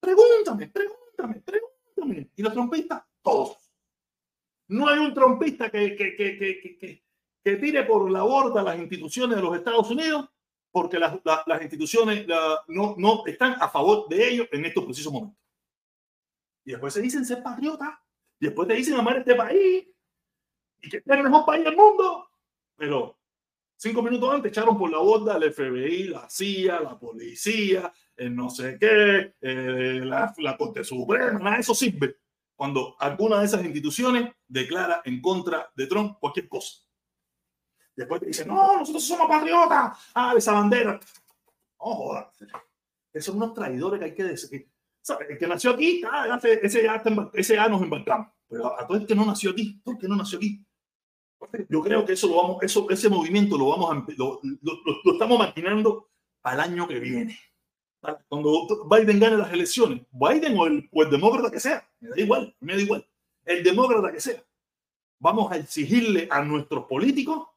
[0.00, 2.30] Pregúntame, pregúntame, pregúntame.
[2.34, 3.02] ¿Y los trompistas?
[3.22, 3.58] Todos.
[4.68, 7.02] No hay un trompista que, que, que,
[7.42, 10.28] que, tire por la borda las instituciones de los Estados Unidos
[10.70, 12.26] porque las, las instituciones
[12.68, 15.38] no, no están a favor de ellos en estos precisos momentos.
[16.64, 17.98] Y después se dicen ser patriotas,
[18.38, 19.88] y después te dicen amar este país,
[20.80, 22.30] y que es el mejor país del mundo.
[22.76, 23.19] Pero
[23.80, 28.50] cinco minutos antes echaron por la borda al FBI, la CIA, la policía, el no
[28.50, 32.18] sé qué, eh, la, Corte Suprema, nada eso sirve
[32.54, 36.76] cuando alguna de esas instituciones declara en contra de Trump cualquier cosa.
[37.96, 41.00] Después te dicen, no, nosotros somos patriotas, ah, esa bandera.
[41.80, 42.26] No jodas.
[43.12, 44.70] Esos son unos traidores que hay que decir.
[45.28, 47.02] El que nació aquí, ah, ese, ya,
[47.32, 48.28] ese ya nos embarcamos.
[48.46, 50.62] Pero a todo el que no nació aquí, todo el que no nació aquí.
[51.68, 55.38] Yo creo que eso lo vamos, eso, ese movimiento lo vamos a, lo, lo, estamos
[55.38, 56.10] maquinando
[56.42, 57.38] al año que viene.
[58.28, 62.20] Cuando Biden gane las elecciones, Biden o el, o el demócrata que sea, me da
[62.20, 63.06] igual, me da igual,
[63.44, 64.42] el demócrata que sea,
[65.18, 67.48] vamos a exigirle a nuestros políticos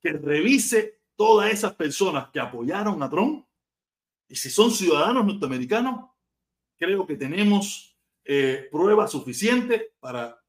[0.00, 3.46] que revise todas esas personas que apoyaron a Trump
[4.28, 6.08] y si son ciudadanos norteamericanos,
[6.78, 10.39] creo que tenemos eh, pruebas suficientes para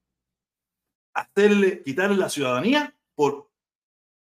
[1.13, 3.51] hacerle, quitarle la ciudadanía por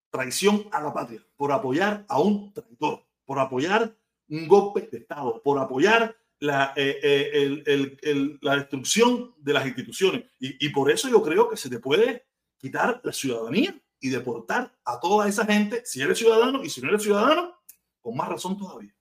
[0.10, 3.96] traición a la patria, por apoyar a un traidor, por apoyar
[4.30, 10.26] un golpe de Estado, por apoyar la, eh, eh, la destrucción de las instituciones.
[10.40, 12.26] Y, por eso yo creo que se te puede
[12.58, 16.90] quitar la ciudadanía y deportar a toda esa gente, si eres ciudadano y si no
[16.90, 17.56] eres ciudadano,
[18.02, 18.96] con más razón todavía.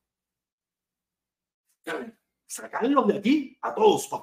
[2.47, 4.23] Sacarlos de aquí a todos para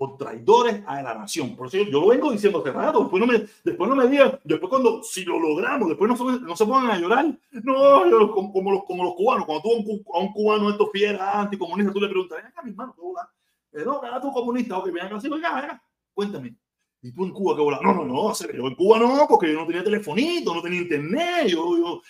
[0.00, 1.54] por traidores a la nación.
[1.54, 3.00] Por eso yo, lo vengo diciendo hace rato.
[3.00, 6.40] Después no me, después no me digan, después cuando, si lo logramos, después no se,
[6.40, 7.26] no se pongan a llorar.
[7.50, 9.44] No, como, como, los, como los cubanos.
[9.44, 12.94] Cuando tú a un, cubano estos fieras anticomunistas, tú le preguntas, ven acá, mi hermano,
[12.94, 13.30] ¿qué bola?
[13.72, 15.82] Eh, no, nada, tú comunista, ok, ven acá, sí, venga, venga,
[16.14, 16.56] cuéntame.
[17.02, 17.78] ¿Y tú en Cuba qué bola?
[17.82, 21.48] No, no, no, yo en Cuba no, porque yo no tenía telefonito, no tenía internet,
[21.48, 22.02] yo, yo,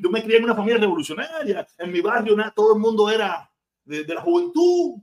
[0.00, 3.50] yo me crié en una familia revolucionaria, en mi barrio nada, todo el mundo era
[3.84, 5.00] de, de la juventud,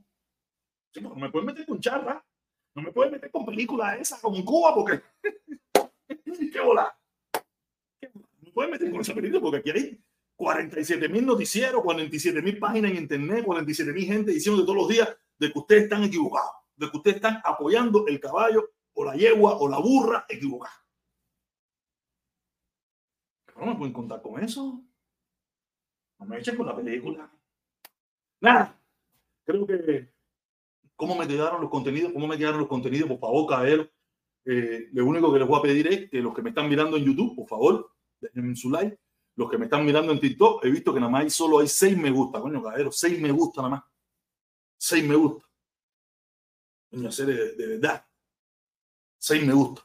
[1.00, 2.24] no me pueden meter con charla,
[2.76, 5.02] no me pueden meter con películas esas como en Cuba, porque.
[6.52, 6.94] ¡Qué bola!
[8.04, 10.04] No me pueden meter con esa película porque aquí hay
[10.36, 15.08] 47 mil noticieros, 47 mil páginas en internet, 47 mil gente diciendo todos los días
[15.38, 19.58] de que ustedes están equivocados, de que ustedes están apoyando el caballo o la yegua
[19.58, 20.76] o la burra equivocada.
[23.56, 24.84] no me pueden contar con eso.
[26.20, 27.32] No me echen con la película.
[28.40, 28.80] Nada.
[29.46, 30.12] Creo que
[31.02, 33.92] cómo me quedaron los contenidos, cómo me quedaron los contenidos, por favor, caer.
[34.46, 36.96] Eh, lo único que les voy a pedir es que los que me están mirando
[36.96, 39.00] en YouTube, por favor, denme su like.
[39.36, 41.68] Los que me están mirando en TikTok, he visto que nada más hay, solo hay
[41.68, 43.84] seis me gusta, coño, caballero, seis me gusta nada más.
[44.78, 45.44] Seis me gusta.
[46.92, 48.06] Coño, de, de verdad.
[49.18, 49.82] Seis me gusta.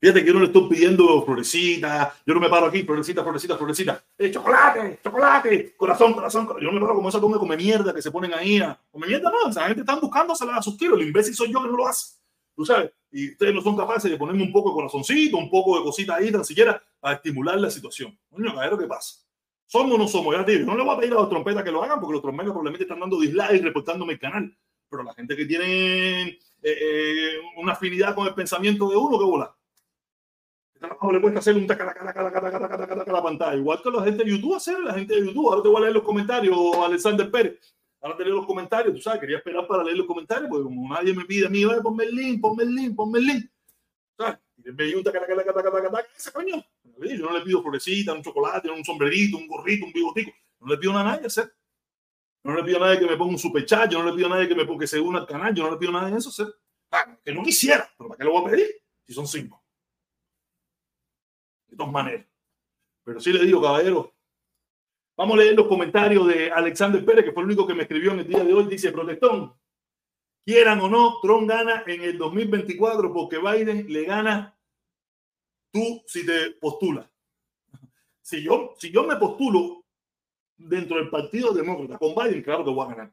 [0.00, 3.58] Fíjate que yo no le estoy pidiendo florecita, yo no me paro aquí, florecita, florecita,
[3.58, 4.02] florecita.
[4.16, 8.00] Eh, chocolate, chocolate, corazón, corazón, Yo no me paro como esa come, come mierda que
[8.00, 8.60] se ponen ahí.
[8.60, 10.98] A, come mierda, no, esa gente está buscándosela a sus tiros.
[10.98, 12.18] El imbécil soy yo que no lo hace.
[12.56, 15.78] Tú sabes, y ustedes no son capaces de ponerme un poco de corazoncito, un poco
[15.78, 18.18] de cosita ahí, tan siquiera a estimular la situación.
[18.30, 19.20] Coño, lo ¿qué pasa?
[19.66, 20.34] ¿Somos o no somos?
[20.34, 22.22] Ya digo, no le voy a pedir a los trompetas que lo hagan porque los
[22.22, 24.56] trompetas probablemente están dando dislike reportándome el canal.
[24.88, 29.24] Pero la gente que tiene eh, eh, una afinidad con el pensamiento de uno, ¿qué
[29.24, 29.54] bola?
[30.80, 33.56] Le cuesta hacer un taca, taca, taca, taca, taca, taca, taca, la pantalla.
[33.56, 35.48] Igual que la gente de YouTube hacer, la gente de YouTube.
[35.48, 37.58] Ahora te voy a leer los comentarios, Alexander Pérez.
[38.00, 40.88] Ahora te leo los comentarios, tú sabes, quería esperar para leer los comentarios, porque como
[40.88, 43.50] nadie me pide a mí, ponme el link, ponme el link, ponme el link.
[44.16, 44.38] ¿Sabes?
[44.56, 46.64] Y me un taca, taca, ese coño.
[46.82, 50.30] Yo no le pido florecita, un chocolate, un sombrerito, un gorrito, un bigotico.
[50.60, 51.52] No le pido a nadie hacer.
[52.42, 54.26] No le pido a nadie que me ponga un super chat, yo no le pido
[54.28, 56.00] a nadie que me ponga que se una al canal, yo no le pido a
[56.00, 56.46] nadie eso hacer.
[56.90, 58.66] Ah, que no quisiera, pero ¿para qué lo voy a pedir?
[59.06, 59.59] Si son cinco
[61.70, 62.26] de todas maneras.
[63.04, 64.12] Pero sí le digo, caballero,
[65.16, 68.12] vamos a leer los comentarios de Alexander Pérez, que fue el único que me escribió
[68.12, 68.64] en el día de hoy.
[68.64, 69.54] Dice, protestón,
[70.44, 74.58] quieran o no, Trump gana en el 2024 porque Biden le gana
[75.72, 77.08] tú si te postulas.
[78.22, 79.84] Si yo, si yo me postulo
[80.56, 83.12] dentro del Partido Demócrata con Biden, claro que voy a ganar.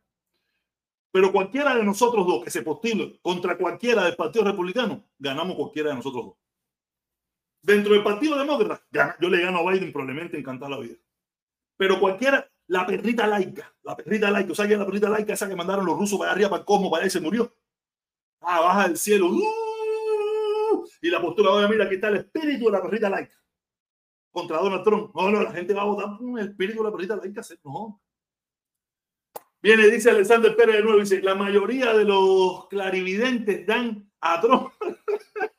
[1.11, 5.89] Pero cualquiera de nosotros dos que se postule contra cualquiera del Partido Republicano, ganamos cualquiera
[5.89, 6.35] de nosotros dos.
[7.61, 8.81] Dentro del Partido Demócrata,
[9.19, 10.95] yo le gano a Biden probablemente encantar la vida.
[11.75, 15.55] Pero cualquiera, la perrita laica, la perrita laica, o sea, la perrita laica esa que
[15.55, 17.53] mandaron los rusos para arriba, para el cosmos, para ahí se murió.
[18.41, 19.27] Ah, baja del cielo.
[19.27, 20.87] ¡uh!
[21.01, 23.35] y la postura, oye, mira, aquí está el espíritu de la perrita laica.
[24.31, 25.15] Contra Donald Trump.
[25.15, 27.41] No, no, la gente va a votar por el espíritu de la perrita laica.
[29.61, 34.71] Viene, dice Alexander Pérez de nuevo, dice, la mayoría de los clarividentes dan a Trump.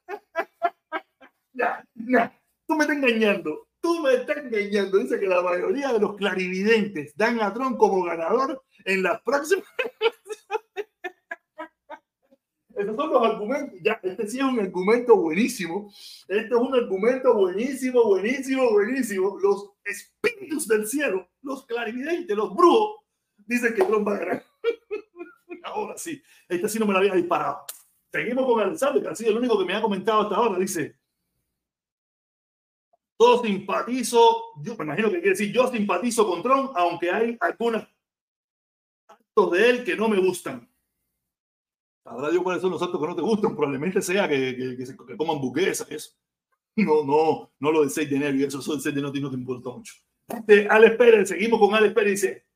[2.09, 2.35] Ya.
[2.67, 3.69] Tú me estás engañando.
[3.81, 4.99] Tú me estás engañando.
[4.99, 9.65] Dice que la mayoría de los clarividentes dan a Trump como ganador en las próximas.
[12.79, 13.79] Esos son los argumentos.
[13.83, 15.93] Ya, este sí es un argumento buenísimo.
[16.29, 19.39] Este es un argumento buenísimo, buenísimo, buenísimo.
[19.41, 23.05] Los espíritus del cielo, los clarividentes, los brujos,
[23.37, 24.45] dicen que Trump va a ganar.
[25.65, 27.65] Ahora sí, este sí no me lo había disparado.
[28.13, 30.59] Seguimos con Alexander, que ha sido el único que me ha comentado hasta ahora.
[30.59, 30.97] Dice:
[33.19, 37.85] Yo simpatizo, yo me imagino que quiere decir, yo simpatizo con Trump, aunque hay algunos
[39.09, 40.69] actos de él que no me gustan.
[42.05, 43.57] Sabrá Dios cuáles son los actos que no te gustan.
[43.57, 46.12] Probablemente sea que, que, que, se, que coman buquesas, eso.
[46.77, 49.21] No, no, no lo del 6 de enero y eso, eso del 6 de enero
[49.21, 49.95] no te importa mucho.
[50.29, 52.47] Este, Alex Pérez, seguimos con Alex Pérez, dice,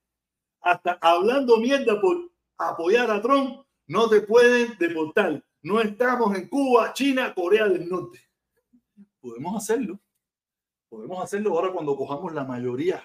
[0.61, 5.45] hasta hablando mierda por apoyar a Trump, no te pueden deportar.
[5.63, 8.21] No estamos en Cuba, China, Corea del Norte.
[9.21, 9.99] Podemos hacerlo.
[10.93, 13.03] Podemos hacerlo ahora cuando cojamos la mayoría,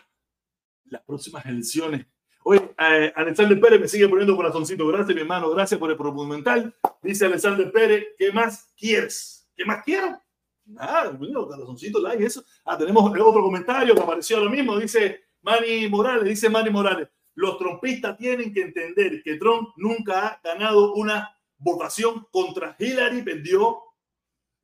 [0.90, 2.06] las próximas elecciones.
[2.44, 4.86] Oye, eh, Alexander Pérez me sigue poniendo corazoncito.
[4.88, 5.50] Gracias, mi hermano.
[5.52, 6.76] Gracias por el documental.
[7.02, 9.50] Dice Alexander Pérez, ¿qué más quieres?
[9.56, 10.22] ¿Qué más quiero?
[10.66, 12.44] Nada, bueno, corazoncito, like, eso.
[12.66, 14.78] Ah, tenemos otro comentario que apareció ahora mismo.
[14.78, 17.08] Dice Manny Morales, dice Manny Morales.
[17.36, 23.82] Los trompistas tienen que entender que Trump nunca ha ganado una votación contra Hillary, perdió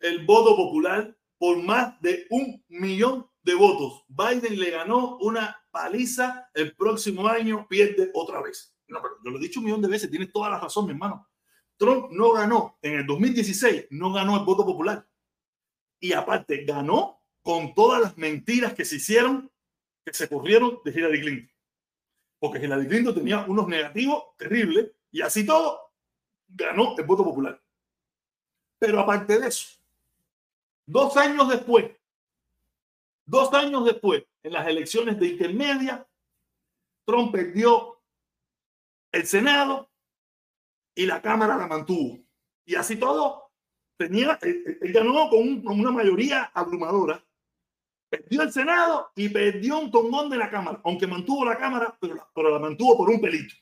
[0.01, 4.06] el voto popular por más de un millón de votos.
[4.08, 8.74] Biden le ganó una paliza, el próximo año pierde otra vez.
[8.88, 10.91] No, pero yo lo he dicho un millón de veces, tienes toda la razón, mi
[10.91, 11.28] hermano.
[11.76, 15.06] Trump no ganó en el 2016, no ganó el voto popular.
[16.00, 19.52] Y aparte, ganó con todas las mentiras que se hicieron,
[20.06, 21.52] que se corrieron de Hillary Clinton.
[22.39, 25.91] Porque Hillary Clinton tenía unos negativos terribles y así todo
[26.48, 27.62] ganó el voto popular.
[28.80, 29.83] Pero aparte de eso,
[30.86, 31.92] dos años después,
[33.26, 36.08] dos años después, en las elecciones de intermedia,
[37.06, 38.02] Trump perdió
[39.12, 39.90] el Senado
[40.96, 42.20] y la Cámara la mantuvo.
[42.66, 43.52] Y así todo,
[43.98, 47.24] tenía, él, él ganó con, un, con, una mayoría abrumadora.
[48.10, 52.16] Perdió el Senado y perdió un tongón de la Cámara, aunque mantuvo la Cámara, pero
[52.16, 53.56] la, pero la mantuvo por un pelito.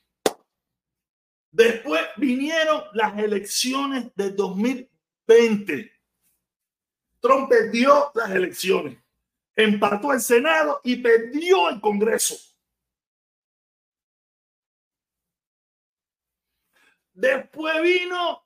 [1.50, 5.92] Después vinieron las elecciones de 2020.
[7.22, 8.98] Trump perdió las elecciones,
[9.54, 12.34] empató el Senado y perdió el Congreso.
[17.14, 18.44] Después vino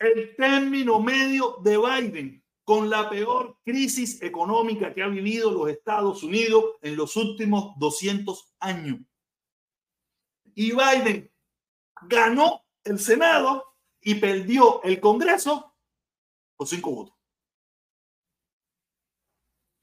[0.00, 6.24] el término medio de Biden con la peor crisis económica que ha vivido los Estados
[6.24, 8.98] Unidos en los últimos 200 años.
[10.54, 11.30] Y Biden
[12.02, 15.76] ganó el Senado y perdió el Congreso
[16.56, 17.19] por cinco votos.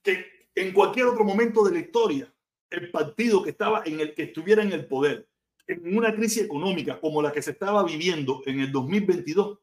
[0.07, 2.33] Que en cualquier otro momento de la historia,
[2.69, 5.27] el partido que estaba en el que estuviera en el poder,
[5.67, 9.59] en una crisis económica como la que se estaba viviendo en el 2022,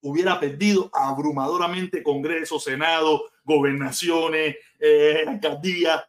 [0.00, 6.08] hubiera perdido abrumadoramente Congreso, Senado, gobernaciones, eh, alcaldía.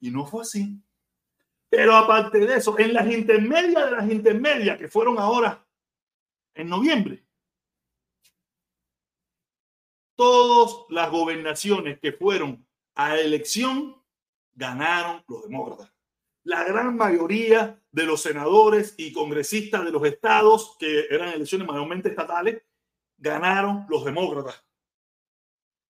[0.00, 0.80] Y no fue así.
[1.68, 5.62] Pero aparte de eso, en las intermedias de las intermedias que fueron ahora
[6.54, 7.25] en noviembre,
[10.16, 14.02] todas las gobernaciones que fueron a elección
[14.54, 15.92] ganaron los demócratas.
[16.44, 22.08] La gran mayoría de los senadores y congresistas de los estados, que eran elecciones mayormente
[22.08, 22.62] estatales,
[23.18, 24.64] ganaron los demócratas.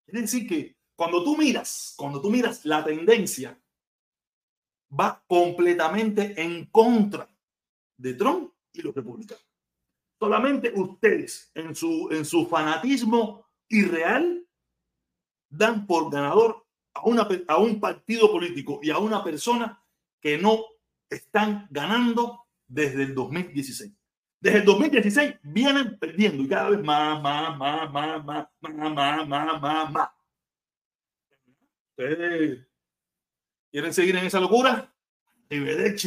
[0.07, 3.59] Es decir, que cuando tú miras, cuando tú miras la tendencia
[4.99, 7.27] va completamente en contra
[7.97, 9.45] de Trump y los republicanos.
[10.19, 14.45] Solamente ustedes, en su, en su fanatismo irreal,
[15.49, 19.81] dan por ganador a, una, a un partido político y a una persona
[20.19, 20.65] que no
[21.09, 23.93] están ganando desde el 2016.
[24.39, 29.27] Desde el 2016 vienen perdiendo y cada vez más, más, más, más, más, más, más,
[29.27, 30.09] más, más, más.
[31.97, 32.67] Ustedes
[33.71, 34.93] ¿Quieren seguir en esa locura?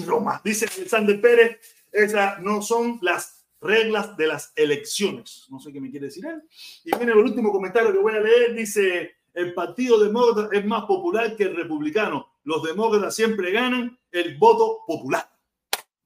[0.07, 0.41] Roma.
[0.45, 1.61] Dice Alexander Pérez,
[1.93, 5.47] esas no son las reglas de las elecciones.
[5.51, 6.43] No sé qué me quiere decir él.
[6.85, 8.55] Y viene el último comentario que voy a leer.
[8.55, 12.27] Dice, el Partido Demócrata es más popular que el republicano.
[12.45, 15.31] Los demócratas siempre ganan el voto popular.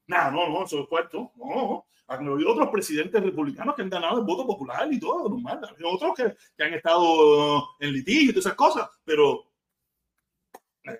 [0.07, 1.32] Nada, no, no, eso es cuarto.
[1.36, 5.61] No, han habido otros presidentes republicanos que han ganado el voto popular y todo, normal.
[5.64, 9.46] Hay otros que, que han estado en litigio y todas esas cosas, pero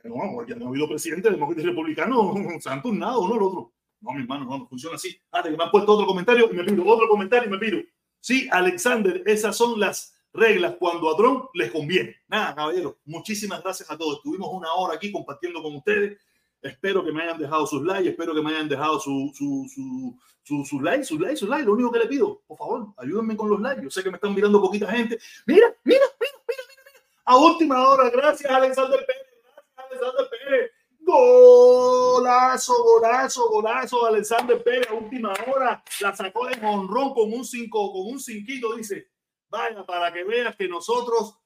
[0.05, 3.74] no, ya no ha habido presidente demócrata y republicano, se han turnado uno al otro.
[4.05, 5.19] No, mi hermano, no, no funciona así.
[5.33, 7.79] Ah, que me han puesto otro comentario y me pido, otro comentario y me pido.
[8.21, 12.17] Sí, Alexander, esas son las reglas cuando a Trump les conviene.
[12.29, 14.19] Nada, caballero, muchísimas gracias a todos.
[14.19, 16.19] Estuvimos una hora aquí compartiendo con ustedes.
[16.61, 20.19] Espero que me hayan dejado sus likes, espero que me hayan dejado su, su, su,
[20.43, 21.65] su, sus likes, sus likes, sus likes.
[21.65, 23.83] Lo único que le pido, por favor, ayúdenme con los likes.
[23.83, 25.19] Yo sé que me están mirando poquita gente.
[25.47, 26.63] Mira, mira, mira, mira.
[26.69, 27.01] mira.
[27.25, 30.71] A última hora, gracias Alexander Pérez, gracias Alexander Pérez.
[31.05, 34.07] Golazo, golazo, golazo.
[34.07, 38.75] Alexander Pérez a última hora la sacó de monrón con un cinco, con un cinquito.
[38.75, 39.11] Dice,
[39.51, 41.39] vaya, para que veas que nosotros,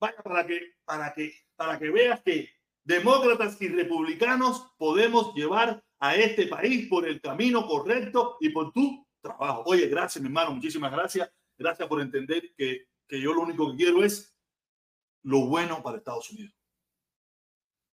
[0.00, 2.48] vaya, para que, para que, para que veas que
[2.84, 9.04] demócratas y republicanos podemos llevar a este país por el camino correcto y por tu
[9.20, 9.64] trabajo.
[9.66, 11.30] Oye, gracias, mi hermano, muchísimas gracias.
[11.58, 14.34] Gracias por entender que, que yo lo único que quiero es
[15.22, 16.59] lo bueno para Estados Unidos.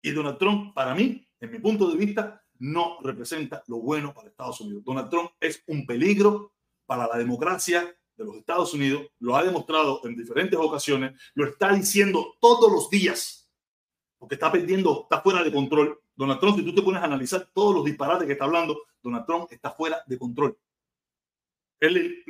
[0.01, 4.29] Y Donald Trump, para mí, en mi punto de vista, no representa lo bueno para
[4.29, 4.83] Estados Unidos.
[4.83, 6.53] Donald Trump es un peligro
[6.85, 11.71] para la democracia de los Estados Unidos, lo ha demostrado en diferentes ocasiones, lo está
[11.73, 13.47] diciendo todos los días,
[14.17, 16.01] porque está perdiendo, está fuera de control.
[16.15, 19.25] Donald Trump, si tú te pones a analizar todos los disparates que está hablando, Donald
[19.27, 20.57] Trump está fuera de control.
[21.79, 22.23] Él,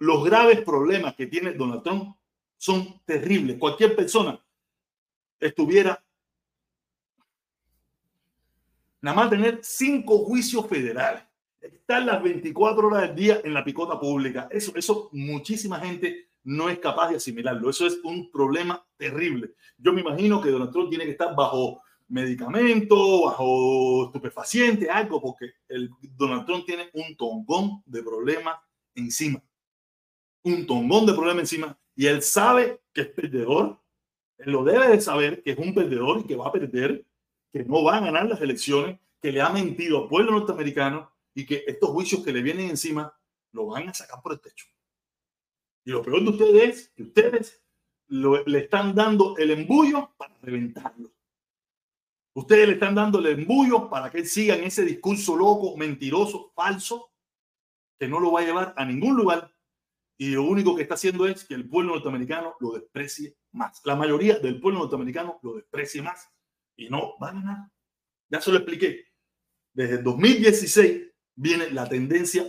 [0.00, 2.16] los graves problemas que tiene Donald Trump
[2.56, 3.56] son terribles.
[3.56, 4.44] Cualquier persona
[5.38, 6.02] estuviera
[9.00, 11.22] nada más tener cinco juicios federales,
[11.60, 14.48] estar las 24 horas del día en la picota pública.
[14.50, 17.70] Eso, eso muchísima gente no es capaz de asimilarlo.
[17.70, 19.54] Eso es un problema terrible.
[19.76, 25.52] Yo me imagino que Donald Trump tiene que estar bajo medicamento, bajo estupefaciente, algo, porque
[25.68, 28.58] el Donald Trump tiene un tongón de problemas
[28.94, 29.42] encima.
[30.42, 31.78] Un tongón de problemas encima.
[31.94, 33.78] Y él sabe que es perdedor.
[34.38, 37.04] Él lo debe de saber que es un perdedor y que va a perder
[37.52, 41.46] que no va a ganar las elecciones, que le ha mentido al pueblo norteamericano y
[41.46, 43.14] que estos juicios que le vienen encima
[43.52, 44.66] lo van a sacar por el techo.
[45.84, 47.62] Y lo peor de ustedes es que ustedes
[48.08, 51.12] lo, le están dando el embullo para reventarlo.
[52.34, 56.52] Ustedes le están dando el embullo para que él siga en ese discurso loco, mentiroso,
[56.54, 57.12] falso,
[57.98, 59.52] que no lo va a llevar a ningún lugar.
[60.16, 63.80] Y lo único que está haciendo es que el pueblo norteamericano lo desprecie más.
[63.84, 66.30] La mayoría del pueblo norteamericano lo desprecie más
[66.80, 67.70] y no va a ganar.
[68.28, 69.04] Ya se lo expliqué.
[69.72, 71.02] Desde el 2016
[71.34, 72.44] viene la tendencia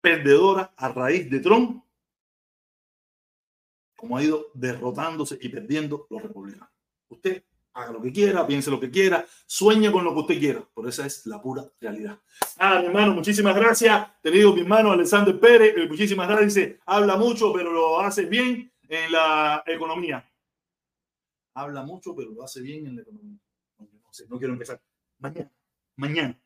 [0.00, 1.84] perdedora a raíz de Trump,
[3.96, 6.68] como ha ido derrotándose y perdiendo los republicanos.
[7.08, 7.44] Usted
[7.74, 10.88] haga lo que quiera, piense lo que quiera, sueñe con lo que usted quiera, pero
[10.88, 12.18] esa es la pura realidad.
[12.58, 14.20] Ah, mi hermano, muchísimas gracias.
[14.20, 16.54] Tenido mi hermano Alexander Pérez, eh, muchísimas gracias.
[16.54, 20.28] Dice, habla mucho, pero lo hace bien en la economía.
[21.54, 23.38] Habla mucho, pero lo hace bien en la economía
[24.28, 24.80] no quiero empezar.
[25.18, 25.50] Mañana,
[25.96, 26.40] mañana,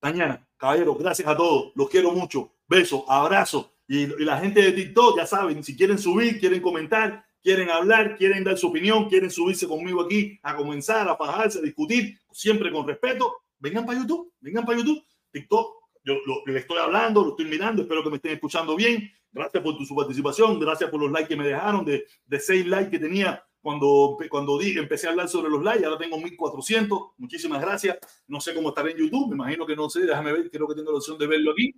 [0.00, 0.48] mañana.
[0.56, 1.72] Caballeros, gracias a todos.
[1.74, 2.52] Los quiero mucho.
[2.66, 3.70] Besos, abrazos.
[3.86, 8.44] Y, la gente de TikTok, ya saben, si quieren subir, quieren comentar, quieren hablar, quieren
[8.44, 12.86] dar su opinión, quieren subirse conmigo aquí a comenzar, a fajarse, a discutir, siempre con
[12.86, 15.02] respeto, vengan para YouTube, vengan para YouTube.
[15.30, 15.74] TikTok,
[16.04, 19.10] yo le estoy hablando, lo estoy mirando, espero que me estén escuchando bien.
[19.30, 22.66] Gracias por tu, su participación, gracias por los likes que me dejaron, de, de seis
[22.66, 26.98] likes que tenía cuando, cuando di, empecé a hablar sobre los likes, ahora tengo 1400.
[27.18, 27.98] Muchísimas gracias.
[28.26, 30.74] No sé cómo estaré en YouTube, me imagino que no sé, déjame ver, creo que
[30.74, 31.74] tengo la opción de verlo aquí.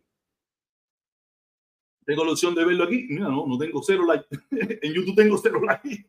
[2.06, 3.08] Tengo la opción de verlo aquí.
[3.10, 4.28] Mira, no, no tengo cero likes.
[4.82, 6.06] en YouTube tengo cero likes.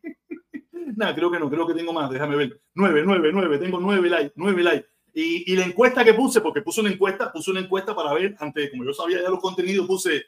[0.96, 2.60] Nada, creo que no, creo que tengo más, déjame ver.
[2.74, 4.88] 9, 9, 9, tengo 9 likes, 9 likes.
[5.14, 8.70] Y, la encuesta que puse, porque puse una encuesta, puse una encuesta para ver, antes,
[8.70, 10.22] como yo sabía ya los contenidos, puse,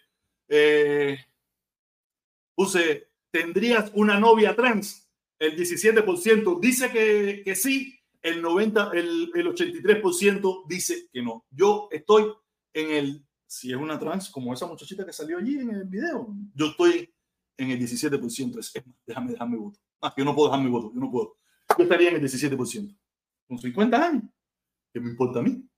[0.48, 1.16] eh,
[2.56, 5.03] puse, ¿tendrías una novia trans?
[5.38, 11.44] El 17% dice que, que sí, el, 90, el, el 83% dice que no.
[11.50, 12.32] Yo estoy
[12.72, 16.34] en el, si es una trans, como esa muchachita que salió allí en el video,
[16.54, 17.14] yo estoy
[17.56, 18.58] en el 17%.
[18.58, 18.72] Es,
[19.06, 19.78] déjame dejar mi voto.
[20.00, 21.36] Ah, yo no puedo dejar mi voto, yo no puedo.
[21.76, 22.98] Yo estaría en el 17%.
[23.46, 24.24] Con 50 años.
[24.92, 25.68] ¿Qué me importa a mí?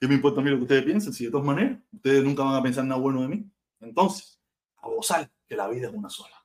[0.00, 1.12] ¿Qué me importa a mí lo que ustedes piensen?
[1.12, 3.50] Si de todas maneras, ustedes nunca van a pensar nada bueno de mí.
[3.80, 4.40] Entonces,
[4.76, 6.43] a gozar que la vida es una sola.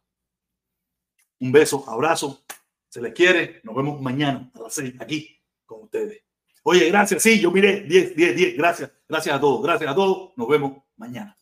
[1.40, 2.44] Un beso, abrazo,
[2.90, 3.62] se les quiere.
[3.64, 6.22] Nos vemos mañana a las 6 aquí con ustedes.
[6.64, 7.24] Oye, gracias.
[7.24, 8.58] Sí, yo miré 10, 10, 10.
[8.58, 8.92] Gracias.
[9.08, 9.64] Gracias a todos.
[9.64, 10.34] Gracias a todos.
[10.36, 11.39] Nos vemos mañana.